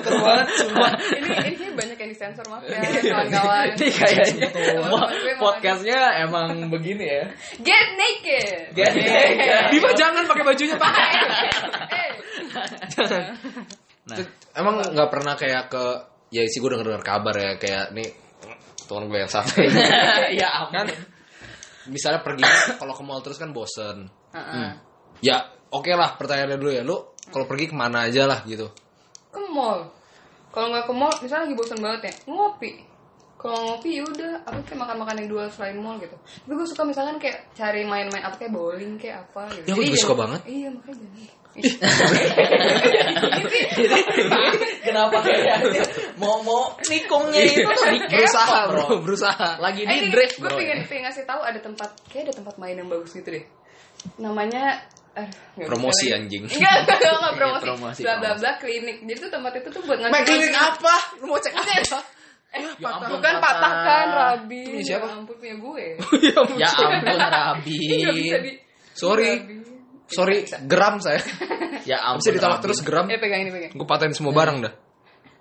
[0.00, 0.90] Terbanget, sumpah.
[1.18, 3.74] Ini ini banyak yang disensor maaf ya kawan-kawan.
[3.74, 4.80] Ini kayaknya Betul.
[4.86, 7.24] mo- Gue mau podcastnya emang begini ya.
[7.58, 8.70] Get naked.
[8.72, 9.62] Get naked.
[9.74, 10.92] Bima jangan pakai bajunya pak.
[11.90, 12.10] Eh.
[14.06, 14.16] Nah,
[14.54, 15.84] Emang nggak pernah kayak ke
[16.30, 18.08] ya sih gue denger dengar kabar ya kayak nih
[18.86, 19.58] teman gue yang satu
[20.38, 20.94] ya kan ampun.
[21.86, 22.46] misalnya pergi
[22.78, 24.68] kalau ke mall terus kan bosen Heeh.
[25.20, 28.70] ya oke lah pertanyaannya dulu ya lu kalau pergi ke mana aja lah gitu
[29.28, 29.90] Ke mall.
[30.48, 32.80] Kalau nggak ke mall, misalnya lagi bosan banget ya, ngopi.
[33.36, 36.16] Kalau ngopi ya udah, apa kayak makan-makan yang dua selain mall gitu.
[36.16, 39.68] Tapi gue suka misalkan kayak cari main-main apa kayak bowling kayak apa gitu.
[39.68, 40.40] Ya, gue Jadi juga ya- suka banget.
[40.48, 41.34] Iya makanya jangan.
[44.84, 45.56] Kenapa kayak
[46.16, 48.84] mau mau nikungnya itu tuh di berusaha bro.
[49.00, 52.34] berusaha Lagi Eh, di ini drift gue pengen, pengen ngasih tahu ada tempat, kayak ada
[52.40, 53.44] tempat main yang bagus gitu deh.
[54.16, 54.84] Namanya
[55.16, 56.20] nggak Promosi, bisa lagi.
[56.20, 56.42] anjing.
[56.52, 57.56] Enggak, enggak, enggak, enggak promosi.
[57.56, 58.40] Iya, promosi, Bla bla promosi.
[58.40, 58.96] bla klinik.
[59.02, 61.72] Jadi tuh tempat itu tuh buat Main klinik apa lu mau cek apa
[62.46, 63.58] Eh, Ya ampun, bukan patah.
[63.58, 64.62] patahkan Rabi.
[64.66, 65.04] Punya siapa?
[65.04, 65.86] Ya ampun punya gue.
[66.62, 67.76] Ya ampun Rabi.
[67.76, 68.52] Ini di.
[68.92, 69.54] sorry Rabi.
[70.06, 71.20] sorry geram saya
[71.84, 72.20] Ya ampun.
[72.20, 73.72] bisa ditolak terus geram Eh pegang ini pegang.
[73.72, 74.72] gue paten semua barang dah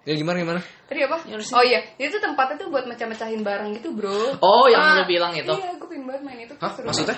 [0.03, 1.17] ya gimana gimana Tadi apa?
[1.51, 4.37] Oh iya, itu tuh tempatnya tuh buat mecah-mecahin barang gitu, Bro.
[4.37, 5.49] Oh, yang Ah, lu bilang itu.
[5.49, 6.53] Iya, gue pengen banget main itu.
[6.55, 7.17] hah maksudnya.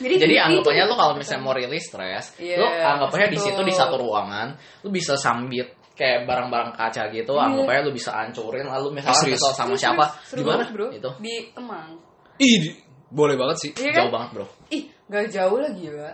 [0.00, 3.70] Jadi, Jadi anggapannya lu kalau misalnya mau rilis stres, Iya, lu anggapannya di situ di
[3.70, 7.44] satu ruangan, lu bisa sambit kayak barang-barang kaca gitu, Iya.
[7.46, 10.86] anggapannya lu bisa hancurin lalu misalnya kesel sama Serius, siapa, seru gimana banget, bro?
[10.88, 11.88] Itu Di Kemang.
[12.36, 12.76] ih di-
[13.10, 13.98] boleh banget sih Iya kan?
[14.00, 14.46] jauh banget bro.
[14.70, 16.10] Ih, gak jauh lah gila.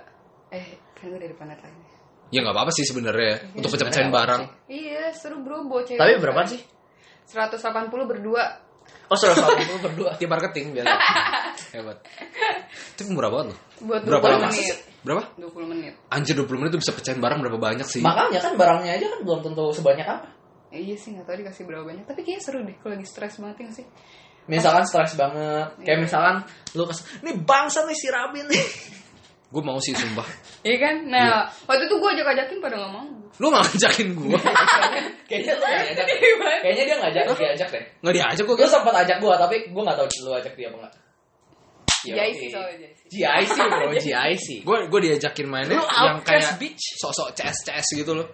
[0.50, 1.76] Eh, kan gue dari planet lain.
[2.26, 5.94] ya nggak apa-apa sih sebenarnya Iya, untuk pecah-pecahin barang Iya, seru bro, bawa cewek.
[5.96, 6.58] Tapi berapa sih?
[7.24, 8.44] 180 berdua.
[9.06, 10.14] Oh sudah satu berdua.
[10.18, 10.90] tim marketing biasa
[11.70, 11.98] hebat
[12.92, 14.76] itu murah banget loh Buat 20 berapa lama menit.
[15.00, 15.92] berapa 20 menit.
[16.08, 19.20] anjir 20 menit tuh bisa pecahin barang berapa banyak sih Makanya kan barangnya aja kan
[19.22, 20.28] belum tentu sebanyak apa.
[20.68, 22.04] Eh, iya sih, gak tau dikasih berapa banyak.
[22.04, 23.86] Tapi kayaknya seru deh kalau lagi stres banget ya nggak sih.
[24.46, 26.02] Misalkan stres banget, kayak Iya.
[26.02, 26.34] misalkan
[26.72, 28.64] lu kes, nih bangsa nih si Rabin nih.
[29.46, 30.26] gue mau sih sumpah
[30.60, 30.94] Iya kan?
[31.06, 33.06] Nah, waktu itu gue ajak-ajakin pada gak mau.
[33.36, 34.40] lu nggak ngajakin gue
[35.30, 36.06] Kayaknya lu gak.
[36.18, 36.56] Gimana?
[36.60, 37.84] Kayaknya dia ngajak, diajak deh.
[38.02, 40.76] nggak diajak gue Lu sempat ajak gua tapi gua nggak tahu lu ajak dia apa
[40.82, 40.92] enggak.
[42.04, 43.56] GIC soalnya GIC.
[43.56, 44.46] Bro, GIC.
[44.62, 47.00] gue gue diajakin mainnya Lu yang kayak bitch.
[47.00, 48.28] sok-sok CS CS gitu loh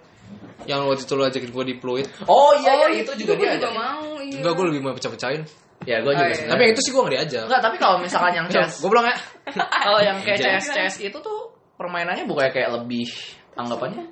[0.65, 3.47] yang waktu itu lu ajakin gue di Pluit Oh iya, oh, iya, itu juga gue
[3.47, 4.17] dia juga mau.
[4.17, 4.39] Iya.
[4.41, 5.43] enggak gue lebih mau pecah-pecahin
[5.83, 6.39] Ya gua juga Oh, iya.
[6.39, 6.47] sih.
[6.47, 9.07] tapi yang itu sih gue nggak diajak enggak, tapi kalau misalkan yang CS gue bilang
[9.11, 9.17] ya
[9.85, 10.63] kalau yang kayak Jangan.
[10.63, 11.39] CS CS itu tuh
[11.75, 13.11] permainannya bukannya kayak lebih
[13.59, 14.07] anggapannya.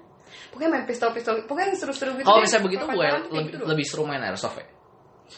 [0.50, 1.46] Pokoknya main pistol-pistol.
[1.46, 2.26] Pokoknya yang seru-seru gitu.
[2.26, 4.66] Kalau misalnya begitu kayak lebih, gitu lebih seru main airsoft ya.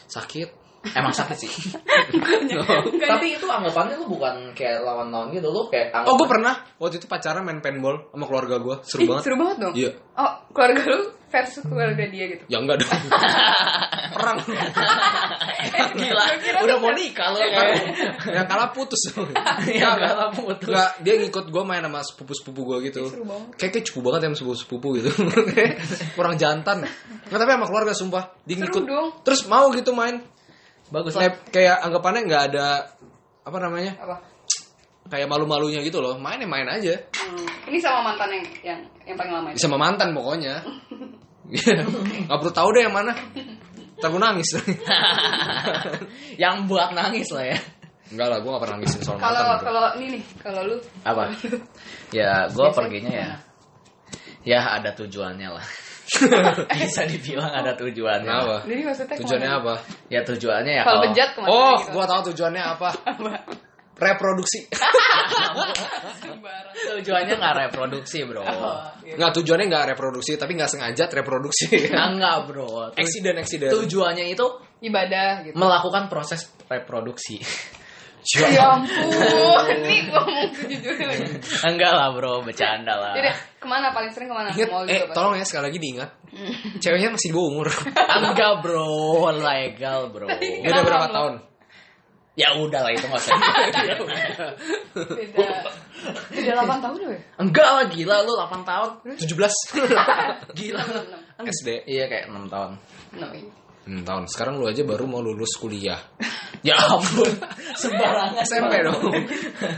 [0.09, 0.49] sakit
[0.85, 1.47] Emang sakit sih.
[2.11, 2.59] Bukannya-
[3.07, 6.95] tapi itu anggapannya lu bukan kayak lawan-lawan gitu, lu kayak oh gue anggapan- pernah waktu
[6.97, 9.73] itu pacaran main paintball sama keluarga gue seru Ih, banget seru banget dong.
[9.73, 12.43] iya Oh, keluarga lu versus keluarga dia gitu.
[12.45, 12.91] ya enggak dong
[14.13, 14.37] perang
[15.93, 16.23] Gila,
[16.61, 17.75] udah mau nikah lu kayak.
[18.27, 19.01] yang kalah putus
[19.69, 20.67] Yang kalah putus.
[20.67, 23.01] Enggak, dia ngikut gue main sama sepupu-sepupu gue gitu.
[23.07, 23.47] Seru banget.
[23.57, 25.09] Kayak kayak cukup banget ya sama sepupu-sepupu gitu.
[26.13, 26.77] Kurang jantan.
[27.29, 28.23] Nggak, tapi sama keluarga sumpah.
[28.43, 28.83] Dia Seru ngikut.
[28.85, 29.07] dong.
[29.23, 30.21] Terus mau gitu main.
[30.89, 31.21] Bagus lah.
[31.27, 32.67] Kayak, kayak anggapannya nggak ada
[33.43, 33.93] apa namanya?
[33.99, 34.15] Apa?
[35.11, 36.15] Kayak malu-malunya gitu loh.
[36.17, 36.95] Main ya main aja.
[37.15, 37.45] Hmm.
[37.69, 39.47] Ini sama mantan yang yang yang paling lama.
[39.53, 40.63] Bisa sama mantan pokoknya.
[42.31, 43.13] Gak perlu tahu deh yang mana.
[43.99, 44.47] Gue nangis.
[46.43, 47.59] yang buat nangis lah ya.
[48.13, 49.63] Enggak lah, gue gak pernah nangisin soal Kalau mantan.
[49.65, 51.23] kalau ini nih, kalau lu Apa?
[52.17, 53.29] Ya, gue perginya ya.
[54.43, 55.65] Ya ada tujuannya lah.
[56.83, 58.27] Bisa dibilang ada tujuannya.
[58.27, 58.57] Kenapa?
[58.67, 59.63] Jadi maksudnya Tujuannya ke mana?
[59.63, 59.73] apa?
[60.11, 61.47] Ya tujuannya ya Kalau ke mana?
[61.49, 61.89] Oh, gitu?
[61.95, 62.89] gue tahu tujuannya apa.
[63.93, 64.59] Reproduksi.
[66.73, 68.43] Tujuannya nggak reproduksi bro.
[68.43, 69.15] Oh, iya.
[69.15, 71.67] Nggak tujuannya nggak reproduksi, tapi nggak sengaja reproduksi.
[71.93, 72.91] Nah, enggak bro.
[72.97, 73.69] Eksiden, eksiden.
[73.71, 74.45] Tujuannya itu
[74.83, 75.55] Ibadah gitu.
[75.55, 77.39] melakukan proses reproduksi.
[78.23, 81.25] Ya ampun, ini gua mau sejujurnya lagi.
[81.67, 83.13] enggak lah bro, bercanda lah.
[83.13, 84.49] Jadi ke mana paling sering ke mana?
[84.51, 85.15] Ingat, Mall eh juga pasti.
[85.19, 86.09] tolong ya sekali lagi diingat.
[86.79, 87.67] Ceweknya masih di bawah umur.
[88.23, 88.87] enggak bro,
[89.35, 90.27] legal bro.
[90.31, 91.15] Beda Kenapa, berapa Bang?
[91.15, 91.33] tahun?
[92.33, 93.37] Ya udah lah itu nggak usah.
[94.97, 95.47] Beda.
[96.33, 97.19] Beda 8 tahun ya?
[97.37, 98.89] Enggak lah gila lu 8 tahun.
[99.21, 100.81] 17 Gila.
[101.45, 101.67] SD.
[101.85, 102.71] Iya kayak 6 tahun.
[103.21, 103.27] No,
[103.83, 103.91] iya.
[103.91, 104.23] Hmm, tahun.
[104.25, 105.99] Sekarang lu aja baru mau lulus kuliah.
[106.63, 107.27] Ya ampun.
[107.75, 108.39] Sembarangan.
[108.47, 108.95] SMP dong.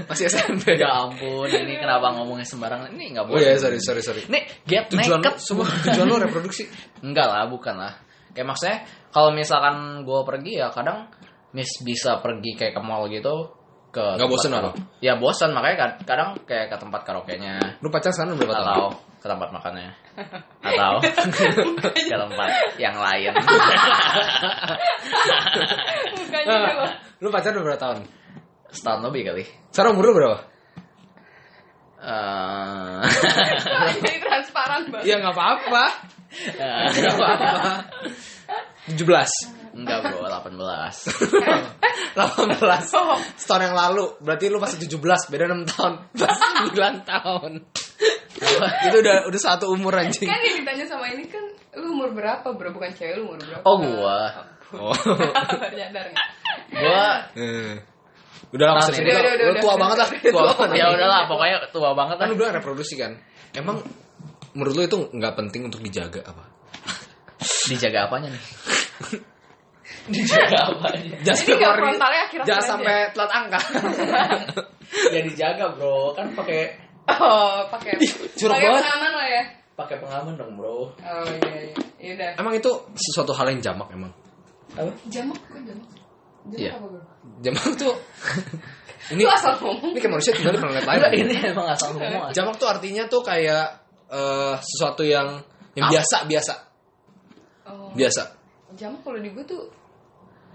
[0.06, 0.78] Masih SMP.
[0.84, 2.94] Ya ampun, ini kenapa ngomongnya sembarangan?
[2.94, 3.42] Ini nggak Oh boleh.
[3.42, 4.22] iya, sorry, sorry, sorry.
[4.30, 5.42] Nih, get Tujuan lu, naked.
[5.42, 6.70] semua tujuan lu reproduksi.
[7.02, 7.98] Enggak lah, bukan lah.
[8.38, 8.78] Kayak maksudnya
[9.10, 11.10] kalau misalkan gue pergi ya kadang
[11.58, 13.50] mis bisa pergi kayak ke mall gitu
[13.90, 15.02] ke bosen karo- apa?
[15.02, 18.94] Ya bosan makanya kad- kadang kayak ke tempat karaoke-nya Lu pacar sekarang berapa tahun?
[19.26, 19.90] Tempat makannya
[20.70, 23.34] atau ke tempat yang lain.
[26.46, 26.88] Coba.
[27.22, 28.06] Lu pacar berapa tahun?
[28.70, 29.44] Setahun lebih kali.
[29.72, 30.38] Sekarang umur lu berapa?
[32.06, 33.02] Eh,
[34.04, 35.06] Jadi transparan banget.
[35.10, 35.86] Iya nggak apa-apa.
[36.60, 37.52] eh, Nggak apa-apa.
[38.86, 39.02] 17
[39.76, 42.16] enggak bro, 18 18
[43.36, 45.02] Setahun yang lalu Berarti lu masih 17
[45.34, 47.52] Beda 6 tahun Masih 9 tahun
[48.86, 51.44] Itu udah udah satu umur anjing Kan yang ditanya sama ini kan
[51.76, 52.70] lu umur berapa bro?
[52.70, 53.64] Bukan cewek lu umur berapa?
[53.64, 54.20] Oh gua
[54.76, 54.96] Oh
[55.78, 56.28] nyadar nggak?
[56.70, 57.76] Gua Eh.
[58.52, 59.14] Udah lah Nah, maksudnya.
[59.14, 59.82] Udah, udah, Lu udah, tua udah.
[59.82, 63.12] banget lah Tua banget ya udahlah pokoknya tua banget Kan lu bilang reproduksi kan
[63.52, 63.78] Emang
[64.52, 66.44] Menurut lu itu nggak penting untuk dijaga apa?
[67.66, 68.44] dijaga apanya nih
[70.14, 73.60] dijaga apanya Jangan keluar- frontalnya akhir-akhir Jangan sampai telat angka
[75.12, 77.92] ya dijaga bro kan pakai Oh, pakai
[78.34, 78.84] curang pakai banget.
[78.84, 79.44] pengaman lah ya.
[79.76, 81.76] pakai pengaman dong bro Oh iya iya.
[82.02, 82.32] Yaudah.
[82.40, 84.10] Emang itu sesuatu hal yang jamak emang
[84.74, 85.88] apa Jamak kok jamak?
[86.46, 86.72] Jamak Iya.
[86.76, 87.02] apa bro?
[87.42, 87.94] Jamak tuh
[89.14, 89.94] Ini Lu asal ngomong.
[89.94, 92.34] Ini kayak manusia tinggal di planet lain ini emang asal ngomong aja.
[92.42, 93.66] Jamak tuh artinya tuh kayak
[94.10, 95.38] eh, sesuatu yang
[95.78, 96.54] yang biasa biasa
[97.66, 97.90] Oh.
[97.94, 98.22] biasa.
[98.74, 99.66] Jamak kalau di gue tuh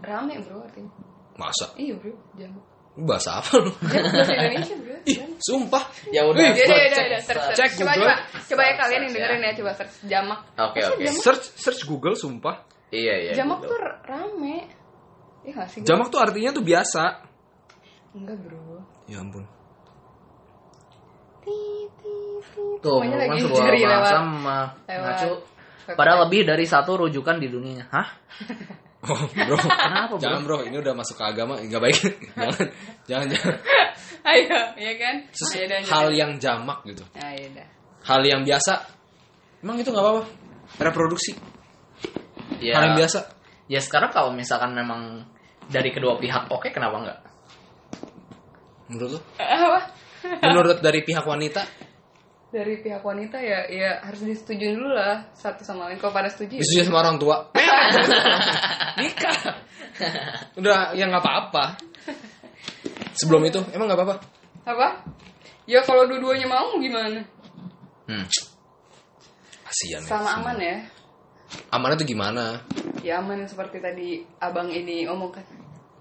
[0.01, 0.91] rame bro artinya.
[1.35, 1.71] Masa?
[1.75, 2.63] Iya bro, jamak.
[2.99, 3.71] Bahasa apa lu?
[3.81, 4.89] Bahasa Indonesia bro.
[5.11, 5.83] Ih, sumpah.
[6.11, 7.57] ya udah Wih, Iya, gua iya, cek- iya, search, search.
[7.57, 8.05] cek Coba, Google.
[8.05, 10.41] coba, coba ya kalian yang dengerin ya, coba search jamak.
[10.53, 11.23] oke Masa oke jamak?
[11.23, 12.57] Search search Google sumpah.
[12.91, 13.71] iya iya Jamak gitu.
[13.73, 14.57] tuh rame.
[15.41, 15.79] Iya gak sih?
[15.83, 17.05] Jamak tuh artinya tuh biasa.
[18.13, 18.83] Enggak bro.
[19.07, 19.45] Ya ampun.
[22.81, 24.17] Tuh kan lagi sebuah bahasa
[24.89, 25.97] website.
[25.97, 28.09] padahal lebih dari satu rujukan di dunianya hah
[29.01, 29.57] Oh, bro.
[29.57, 30.21] Kenapa, bro?
[30.21, 30.59] Jangan, bro.
[30.61, 31.97] Ini udah masuk ke agama, nggak baik.
[32.37, 32.67] jangan,
[33.09, 33.55] jangan, jangan.
[34.21, 35.15] Ayo, iya kan?
[35.33, 37.01] Sus- Ayo dah, hal yang jamak gitu.
[37.17, 37.69] Ayo dah.
[38.05, 38.73] Hal yang biasa.
[39.65, 40.23] Emang itu nggak apa-apa.
[40.79, 41.33] Reproduksi.
[42.61, 43.19] ya Hal yang biasa.
[43.67, 45.25] ya sekarang kalau misalkan memang
[45.67, 47.19] dari kedua pihak oke kenapa enggak
[48.91, 49.21] Menurut lu?
[49.39, 49.81] Apa?
[50.43, 51.63] Menurut dari pihak wanita,
[52.51, 56.03] Dari pihak wanita ya, ya harus disetujuin dulu lah satu sama lain.
[56.03, 57.37] Kalau pada setuju, ya disetujui sama orang tua.
[59.01, 59.39] Nikah.
[60.59, 61.79] Udah, ya nggak apa-apa.
[63.15, 64.17] Sebelum itu, emang nggak apa-apa.
[64.67, 64.89] apa?
[65.71, 67.23] Ya kalau dua-duanya mau gimana?
[68.11, 68.27] hmm.
[69.63, 70.11] Kasian ya.
[70.11, 70.77] Sama aman ya.
[71.71, 72.67] Amannya tuh gimana?
[73.07, 74.09] Ya aman seperti tadi
[74.43, 75.47] abang ini omongkan.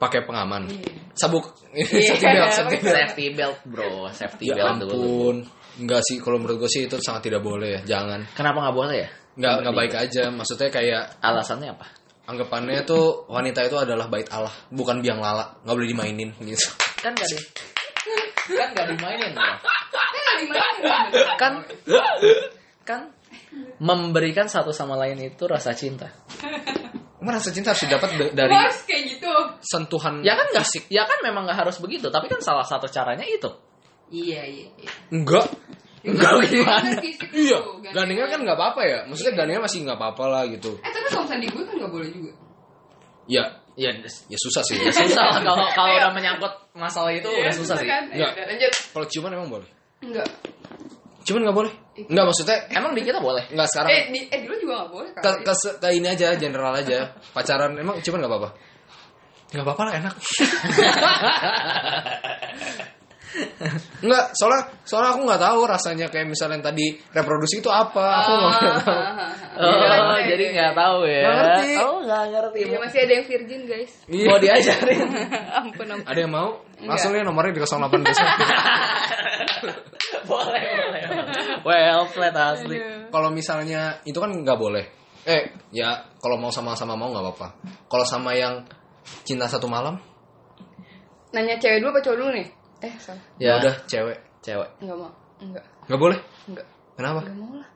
[0.01, 0.65] Pakai pengaman.
[0.65, 0.97] Iya.
[1.13, 1.53] Sabuk.
[1.77, 2.95] Iya, Safety belt, safety belt.
[2.97, 5.37] safety belt bro safety Ya belt dulu ampun.
[5.79, 7.97] Enggak sih, kalau menurut gue sih itu sangat tidak boleh ya.
[7.97, 8.35] Jangan.
[8.35, 10.23] kenapa nggak boleh ya Nggak, nggak baik aja.
[10.29, 11.87] Maksudnya kayak alasannya apa
[12.27, 15.57] anggapannya tuh wanita itu adalah bait Allah, bukan biang lala.
[15.63, 16.67] Nggak boleh dimainin gitu.
[16.99, 17.37] kan nggak di
[18.49, 19.55] kan nggak dimainin bro
[20.43, 20.43] Kan
[21.37, 21.53] kan
[22.83, 23.01] kan
[23.79, 26.09] memberikan satu sama lain itu rasa cinta
[27.19, 29.31] Emang rasa cinta harus didapat da- dari Harus kayak gitu.
[29.59, 30.83] sentuhan ya kan nggak fisik.
[30.87, 33.47] ya kan memang nggak harus begitu tapi kan salah satu caranya itu
[34.09, 34.91] Iya, iya, iya.
[35.13, 35.45] Enggak.
[35.99, 36.89] Enggak gimana
[37.35, 37.57] Iya,
[37.91, 38.99] gandengan kan nggak apa-apa ya.
[39.05, 40.79] Maksudnya gandengan masih nggak apa-apa lah gitu.
[40.79, 42.31] Eh tapi kalau misalnya di gue kan nggak boleh juga.
[43.29, 43.43] Ya,
[43.77, 44.79] ya ya susah sih.
[44.79, 44.89] Ya.
[44.89, 48.09] susah lah kalau kalau udah menyangkut masalah itu udah susah sih Kan?
[48.09, 48.31] Nggak.
[48.31, 48.71] Ayo, udah, lanjut.
[48.95, 49.69] Kalau ciuman emang boleh.
[50.01, 50.27] Enggak.
[51.27, 51.73] Ciuman nggak boleh.
[51.99, 53.91] Enggak maksudnya emang di kita boleh nggak sekarang.
[53.91, 55.43] Eh, di, eh dulu juga nggak boleh ke, kali.
[55.43, 58.49] ke, ke ini aja general aja pacaran emang ciuman nggak apa-apa
[59.49, 60.15] nggak apa-apa lah enak
[64.01, 68.25] Enggak, soalnya soalnya aku nggak tahu rasanya kayak misalnya yang tadi reproduksi itu apa.
[68.25, 69.01] Aku nggak tahu.
[69.59, 71.71] oh Iya, jadi iya, nggak tahu ya Nggak ngerti.
[71.77, 73.91] oh nggak ngerti Iya, masih ada yang virgin guys.
[74.09, 74.25] Iya.
[74.25, 75.01] mau diajarin
[75.61, 76.07] ampun ampun.
[76.09, 76.49] Ada yang mau?
[76.79, 78.27] Langsung nih nomornya di 08 besok.
[80.29, 81.03] boleh boleh
[81.65, 82.77] well flat asli
[83.09, 84.85] Kalau misalnya itu kan nggak boleh.
[85.27, 87.47] Eh, ya kalau mau sama-sama mau nggak apa-apa.
[87.85, 88.65] Kalau sama yang
[89.25, 89.99] cinta satu malam,
[91.29, 92.47] Nanya cewek dulu apa cowok dulu nih?
[92.79, 93.23] Eh, salah.
[93.37, 94.17] ya ya udah cewek.
[94.39, 95.11] cewek Enggak mau.
[95.39, 95.63] Enggak.
[95.87, 96.19] Nggak boleh.
[96.47, 96.65] Enggak.
[96.95, 97.19] Kenapa?
[97.23, 97.69] Enggak mau lah.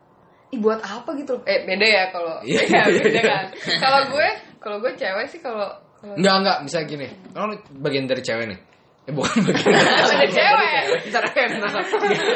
[0.54, 1.34] Ih, buat apa gitu?
[1.44, 3.24] Eh, beda ya kalau Iya, iya, beda iya.
[3.26, 3.46] kan.
[3.80, 4.28] Kalau gue,
[4.60, 5.68] kalau gue cewek sih kalau
[6.04, 7.08] Enggak, enggak, misalnya gini.
[7.32, 7.48] Kalau
[7.80, 8.60] bagian dari cewek nih.
[9.04, 10.84] Eh bukan bagian dari ada cewek.
[11.08, 11.72] Bentar, enak.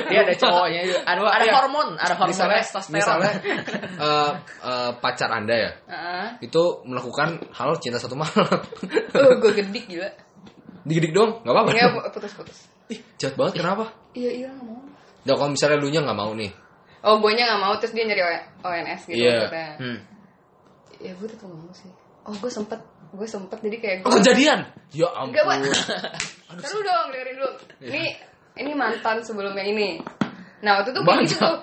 [0.08, 1.00] Dia ada cowoknya juga.
[1.04, 1.54] Ada ada Iya.
[1.56, 2.96] hormon, ada hormon misalnya, testosteron.
[2.96, 3.32] misalnya
[4.00, 4.32] eh,
[4.64, 6.28] eh, pacar anda ya Heeh.
[6.44, 8.32] itu melakukan hal cinta satu malam
[9.20, 10.08] Oh, gue gedik gila.
[10.88, 12.58] Digidik dong nggak apa-apa Enggak putus-putus.
[12.88, 14.80] ih jahat banget kenapa Iya, iya nggak mau.
[15.22, 16.52] Nah, kalau misalnya lu nya nggak mau nih
[17.04, 19.32] Oh, gue nggak mau terus dia nyari O- ONS gitu Iya.
[19.46, 19.70] maksudnya.
[19.78, 20.00] Hmm.
[20.98, 21.92] Ya gue tetap nggak mau sih.
[22.26, 22.80] Oh, gue sempet,
[23.14, 24.20] gue sempet jadi kayak oh, gue.
[24.20, 24.60] kejadian
[24.92, 25.58] ya ampun Enggak, Pak.
[26.58, 27.50] Terus dong, dengerin dulu.
[27.86, 28.04] Ini
[28.58, 30.02] ini mantan sebelumnya ini.
[30.60, 31.58] Nah, waktu itu kayak gitu tuh.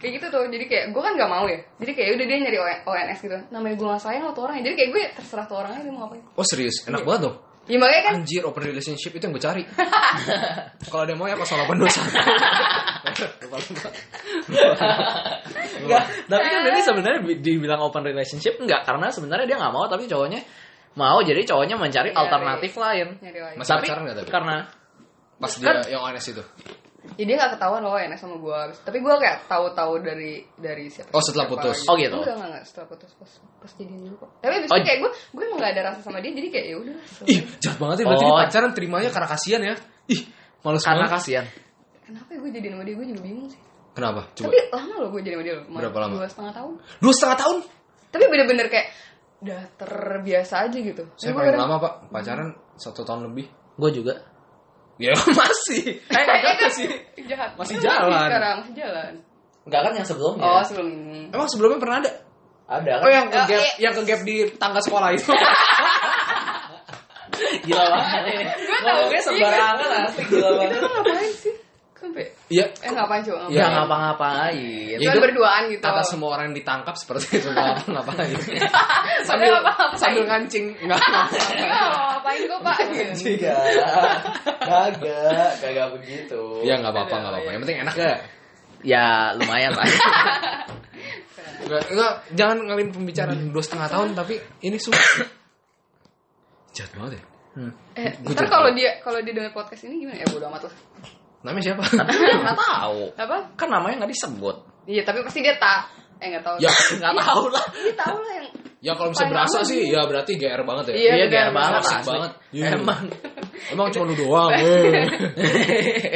[0.00, 0.42] Kayak gitu tuh.
[0.48, 1.60] Jadi kayak gue kan gak mau ya.
[1.76, 3.36] Jadi kayak udah dia nyari O- ONS gitu.
[3.52, 4.62] Namanya gue gak sayang sama tuh orangnya.
[4.64, 6.22] Jadi kayak gue terserah tuh orangnya dia mau ngapain.
[6.32, 7.36] oh serius enak banget dong
[7.70, 9.62] Ya makanya kan anjir open relationship itu yang gue cari
[10.84, 11.46] kalau ada yang mau ya 08
[11.78, 12.02] dosa
[15.80, 19.86] Enggak, tapi kan Denny sebenarnya bi- dibilang open relationship enggak karena sebenarnya dia nggak mau
[19.86, 20.40] tapi cowoknya
[20.92, 22.18] mau jadi cowoknya mencari Nyari.
[22.18, 23.06] alternatif lain.
[23.22, 23.56] nyari ONS.
[23.56, 24.30] Masih tapi pacaran nggak tapi?
[24.30, 24.56] karena
[25.38, 26.42] pas dia yang honest itu
[27.18, 28.58] Ya dia gak ketahuan loh ONS sama gue.
[28.80, 31.10] Tapi gue kayak tahu-tahu dari dari siapa.
[31.10, 31.76] Oh, setelah siapa putus.
[31.78, 31.88] gitu.
[31.88, 32.16] Oh, gitu.
[32.16, 32.64] Enggak, enggak, enggak.
[32.66, 34.30] Setelah putus pas pas jadian dulu kok.
[34.38, 34.76] Tapi abis Oh.
[34.76, 36.30] itu kayak gue gue emang gak ada rasa sama dia.
[36.30, 36.94] Jadi kayak ya udah.
[37.26, 38.36] ih jahat banget ya berarti Oh.
[38.38, 39.74] pacaran terimanya karena kasihan ya
[40.06, 40.20] ih
[40.60, 41.46] males karena banget kasihan.
[42.02, 42.94] Kenapa ya gue jadian sama dia?
[42.94, 43.60] Gue juga bingung sih.
[43.90, 45.64] kenapa coba Tapi lama loh gue jadi sama dia loh.
[45.68, 46.12] Berapa lama?
[46.14, 46.72] Dua setengah tahun.
[46.98, 47.56] dua setengah tahun
[48.10, 48.86] Tapi bener-bener kayak
[49.40, 51.02] udah terbiasa aja gitu.
[51.16, 54.12] saya paling lama pak pacaran satu tahun lebih Gue juga.
[55.00, 56.86] Ya masih eh enggak sih
[57.24, 57.56] jahat.
[57.56, 58.28] Masih Masih jalan.
[58.28, 59.12] Sekarang masih jalan.
[59.64, 60.44] Enggak kan yang sebelumnya.
[60.44, 61.20] Oh sebelum ini.
[61.30, 62.10] emang sebelumnya pernah ada
[62.70, 63.02] ada kan?
[63.02, 63.72] oh yang ke Oh, gap iya.
[63.80, 65.32] yang ke gap di tangga sekolah itu
[67.64, 68.44] gila banget ini.
[68.80, 70.80] Ngomongnya sembarangan asik gila Itu banget.
[70.84, 71.54] ngapain sih?
[72.00, 73.44] Sampai iya eh ngapain coba?
[73.46, 74.96] Ya, Ya ngapa-ngapain.
[74.96, 75.84] Ya, itu berduaan gitu.
[75.84, 78.32] kata semua orang yang ditangkap seperti itu nggak ngapain
[79.28, 79.98] Padahal apa-apain.
[80.00, 81.28] sambil ngancing nggak Oh,
[82.16, 82.76] ngapain kok pak?
[82.80, 84.16] Enggak.
[84.60, 86.40] Kagak, kagak begitu.
[86.64, 88.12] ya nggak apa-apa nggak apa-apa yang penting enak ya
[88.80, 89.04] Ya
[89.36, 89.84] lumayan lah.
[91.60, 95.28] Enggak, enggak, jangan ngalin pembicaraan dua setengah tahun tapi ini susah
[96.74, 97.74] jahat banget ya Hmm.
[97.92, 100.22] Eh, ntar kalau dia kalau dia dengar podcast ini gimana?
[100.22, 100.74] Ya bodo amat lah.
[101.40, 103.00] Namanya siapa Enggak tahu.
[103.16, 103.36] Apa?
[103.56, 104.56] Kan namanya nggak disebut.
[104.84, 105.88] Iya, tapi pasti dia tak.
[106.20, 106.56] Eh nggak tahu.
[106.60, 106.68] ya
[107.00, 107.64] Nggak tahu lah.
[107.72, 108.46] Dia tahu lah yang.
[108.80, 109.92] ya kalau misalnya berasa lama sih dia.
[109.92, 112.30] ya berarti GR banget ya Iya, Iya, gaya banget, Asik banget.
[112.52, 112.66] Iya.
[112.80, 113.02] Emang.
[113.72, 114.64] emang cuma lu doang eh.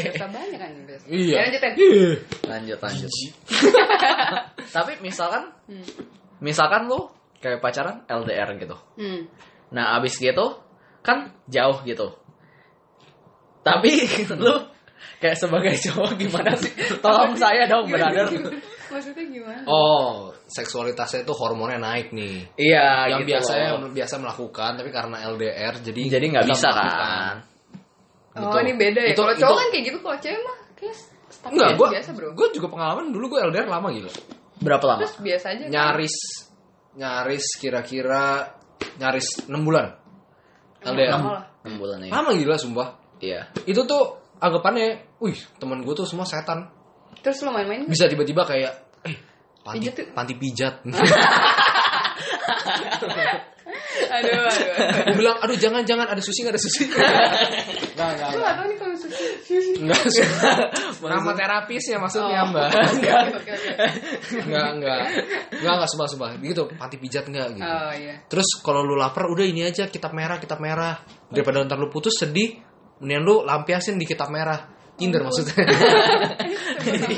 [0.09, 0.71] Biasa banyak kan
[1.05, 1.73] iya Ya, lanjutin.
[1.77, 2.09] Iya.
[2.49, 3.11] Lanjut, lanjut.
[4.71, 5.85] Tapi misalkan, Hmm.
[6.41, 7.09] misalkan lu
[7.41, 8.77] kayak pacaran LDR gitu.
[8.97, 9.29] Hmm.
[9.73, 10.57] Nah, abis gitu
[11.01, 12.17] kan jauh gitu.
[13.61, 13.91] Tapi
[14.37, 14.55] lu
[15.19, 16.73] kayak sebagai cowok gimana sih?
[17.01, 18.27] Tolong saya dong, brother.
[18.85, 19.63] Maksudnya gimana?
[19.67, 23.91] oh seksualitasnya itu hormonnya naik nih Iya, yang gitu biasanya loh.
[23.91, 26.95] biasa melakukan tapi karena LDR jadi jadi nggak bisa melakukan.
[27.01, 27.37] kan.
[28.35, 28.57] Oh, Gitu.
[28.67, 29.11] ini beda ya.
[29.15, 30.97] Itu- Kalau itu- cowok kan kayak gitu, kalau cewek mah kayak
[31.45, 32.29] Enggak, gue biasa, Bro.
[32.39, 34.11] gue juga pengalaman dulu gue LDR lama gila.
[34.63, 35.01] Berapa lama?
[35.03, 35.63] Terus biasa aja.
[35.67, 35.71] kan?
[35.75, 36.17] Nyaris
[36.95, 38.25] nyaris kira-kira
[38.99, 39.87] nyaris 6 bulan.
[40.85, 41.19] LDR.
[41.67, 42.11] 6 bulan ya.
[42.15, 42.89] Lama gila sumpah.
[43.19, 43.51] Iya.
[43.65, 44.87] Itu tuh anggapannya,
[45.19, 46.69] wih, teman gue tuh semua setan.
[47.19, 47.91] Terus lo main-main nggak?
[47.91, 49.17] Bisa tiba-tiba kayak eh
[49.65, 50.07] panti Pijat tuh.
[50.13, 50.75] panti pijat.
[54.05, 54.47] Aduh, aduh.
[54.47, 55.05] aduh.
[55.11, 56.85] gue bilang, aduh jangan jangan ada sushi nggak ada sushi.
[57.95, 59.27] Enggak enggak Gue nggak tahu nih kalau sushi.
[59.43, 59.73] Sushi.
[59.83, 60.03] enggak.
[61.15, 62.51] Nama terapisnya maksudnya Oh.
[62.51, 62.69] mbak.
[62.71, 63.21] Enggak
[64.79, 64.99] enggak
[65.55, 66.29] enggak enggak sumpah sumpah.
[66.39, 67.67] Begitu panti pijat enggak gitu.
[67.67, 68.15] Oh iya.
[68.27, 70.99] Terus kalau lu lapar udah ini aja kitab merah, kitab merah.
[71.31, 72.63] Daripada ntar lu putus sedih,
[73.01, 74.71] mendingan lu lampiasin di kitab merah.
[74.95, 75.59] Tinder maksudnya.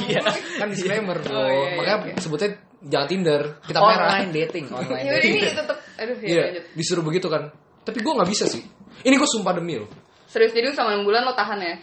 [0.07, 0.23] Iya.
[0.63, 1.35] kan disclaimer bro.
[1.35, 2.11] Oh, iya, iya, Makanya oke.
[2.23, 2.49] sebutnya
[2.81, 4.07] jangan Tinder, kitab merah.
[4.09, 5.33] Online dating, online Ya dating.
[5.37, 5.77] ini tetep.
[5.97, 6.65] Aduh, ya Iya, lanjut.
[6.77, 7.43] disuruh begitu kan.
[7.83, 8.63] Tapi gue nggak bisa sih.
[9.03, 9.87] Ini gue sumpah demi lo.
[10.27, 11.77] Serius jadi sama 6 bulan lo tahan ya?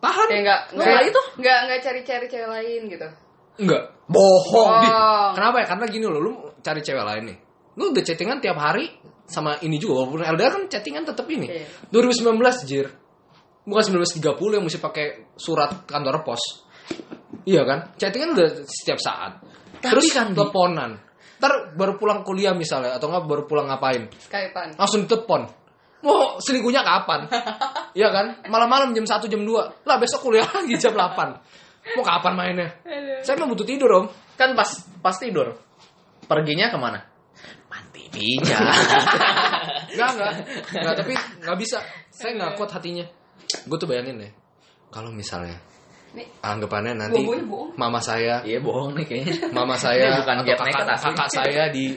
[0.00, 0.26] Tahan.
[0.28, 1.20] Kayak enggak Lo nggak itu?
[1.40, 3.08] Enggak enggak cari-cari cewek lain gitu.
[3.60, 3.82] Enggak.
[4.08, 4.70] Bohong.
[4.72, 4.80] Oh.
[4.82, 4.88] Di.
[5.36, 5.66] Kenapa ya?
[5.68, 7.38] Karena gini loh, lu cari cewek lain nih.
[7.76, 8.86] Lu udah chattingan tiap hari
[9.30, 11.46] sama ini juga walaupun LDR kan chattingan tetap ini.
[11.46, 11.66] Iya.
[11.92, 12.86] 2019 jir.
[13.64, 16.42] Bukan 1930 yang mesti pakai surat kantor pos.
[17.44, 17.78] Iya kan?
[17.96, 19.40] Chattingan udah setiap saat.
[19.80, 21.00] Tapi Terus kan, teleponan.
[21.40, 24.12] Ntar baru pulang kuliah misalnya atau enggak baru pulang ngapain?
[24.12, 24.76] Skypean.
[24.76, 25.48] Langsung telepon.
[26.00, 27.28] Mau selingkuhnya kapan?
[27.90, 28.46] Iya kan?
[28.46, 29.82] Malam-malam jam 1 jam 2.
[29.82, 31.98] Lah besok kuliah lagi jam 8.
[31.98, 32.68] Mau kapan mainnya?
[33.26, 34.06] Saya mah butuh tidur, Om.
[34.38, 34.68] Kan pas
[35.02, 35.58] pas tidur.
[36.30, 37.02] Perginya ke mana?
[37.66, 38.62] Panti pijat.
[39.90, 40.32] Enggak, enggak.
[40.70, 41.78] Enggak, tapi enggak bisa.
[42.14, 43.02] Saya enggak kuat hatinya.
[43.66, 44.32] Gue tuh bayangin deh.
[44.90, 45.56] Kalau misalnya
[46.10, 47.78] Nih, anggapannya nanti bohong.
[47.78, 49.34] mama saya, Iya bohong nih kayaknya.
[49.50, 51.94] mama saya bukan atau kakak, kakak saya di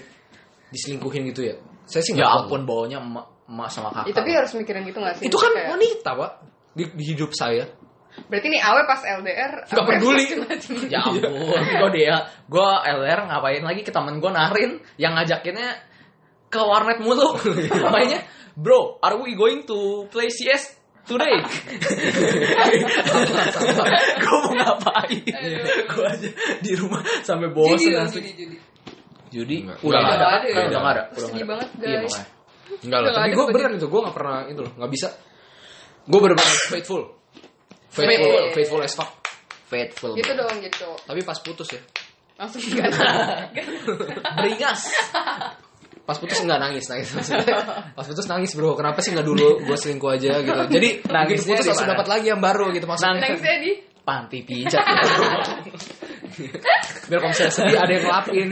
[0.70, 1.56] diselingkuhin gitu ya.
[1.86, 3.26] Saya sih Ya nggak ampun baunya emak.
[3.44, 4.08] emak sama kakak.
[4.08, 5.26] Ya, tapi harus mikirin gitu gak sih?
[5.28, 6.32] Itu kan Kayak- wanita, Pak.
[6.74, 7.66] Di, di hidup saya.
[8.30, 10.24] Berarti nih awe pas LDR Nggak awe peduli.
[10.94, 12.16] Ya ampun, gue dia,
[12.46, 15.70] gue LDR ngapain lagi ke temen gue narin yang ngajakinnya
[16.48, 17.34] ke warnet mulu.
[17.94, 18.22] Mainnya,
[18.54, 21.36] bro, are we going to play CS today?
[24.24, 25.20] gue mau ngapain?
[25.84, 26.30] gue aja
[26.60, 28.20] di rumah sampai Judi bosen asli.
[28.22, 28.58] judi, judi.
[29.34, 29.78] Judi, Enggak.
[29.82, 30.54] udah Enggak nggak ada, ada ya?
[30.70, 31.50] udah nggak ada, udah Sedih nggak ada.
[31.50, 32.28] banget, Iya makanya.
[32.84, 34.92] Enggak lah, Udah tapi nggak gue ada beneran itu, gue gak pernah itu loh, gak
[34.94, 35.08] bisa.
[36.04, 37.02] Gue bener-bener faithful.
[37.90, 38.54] Faithful, Faithful.
[38.54, 39.12] faithful as fuck.
[39.70, 40.12] Faithful.
[40.14, 41.00] Gitu dong cowok.
[41.06, 41.82] Tapi pas putus ya.
[42.38, 42.98] Langsung ganti.
[44.38, 44.82] Beringas.
[46.04, 47.56] Pas putus enggak nangis, nangis maksudnya.
[47.98, 50.62] Pas putus nangis bro, kenapa sih nggak dulu gue selingkuh aja gitu.
[50.76, 53.24] Jadi Nangisnya putus langsung dapat lagi yang baru gitu maksudnya.
[53.24, 53.72] Nangisnya di
[54.04, 54.84] Panti pijat.
[57.08, 58.52] Biar kalau misalnya sedih ada yang ngelapin.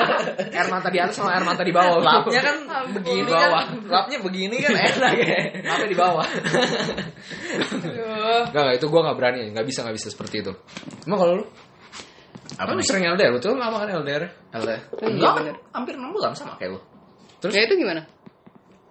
[0.54, 1.98] air mata di atas sama air mata di bawah.
[1.98, 2.56] Lapnya kan
[2.94, 3.66] begini Di bawah.
[3.66, 3.82] kan.
[3.90, 5.58] Lapnya begini kan enak ya.
[5.66, 6.22] Lapnya di bawah.
[6.22, 8.46] Aduh.
[8.46, 10.54] Enggak, enggak, itu gue gak berani, gak bisa, gak bisa seperti itu.
[11.02, 11.50] Emang kalau lu?
[12.52, 14.22] Apa Kan lu sering LDR, betul gak makan LDR?
[14.54, 14.80] LDR.
[15.02, 15.54] Iya, Enggak, bener.
[15.74, 16.80] hampir 6 bulan sama kayak lu.
[17.42, 17.52] Terus?
[17.58, 18.06] Ya itu gimana?